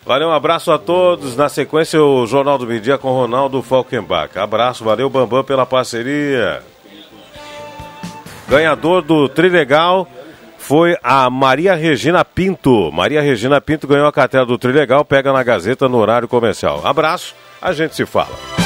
[0.06, 1.36] Valeu, um abraço a todos.
[1.36, 4.38] Na sequência, o Jornal do Dia com Ronaldo Falkenbach.
[4.38, 6.64] Abraço, valeu, Bambam, pela parceria.
[8.48, 10.08] Ganhador do Trilegal
[10.58, 12.92] foi a Maria Regina Pinto.
[12.92, 16.82] Maria Regina Pinto ganhou a cartela do Trilegal, pega na Gazeta no horário comercial.
[16.84, 18.61] Abraço, a gente se fala.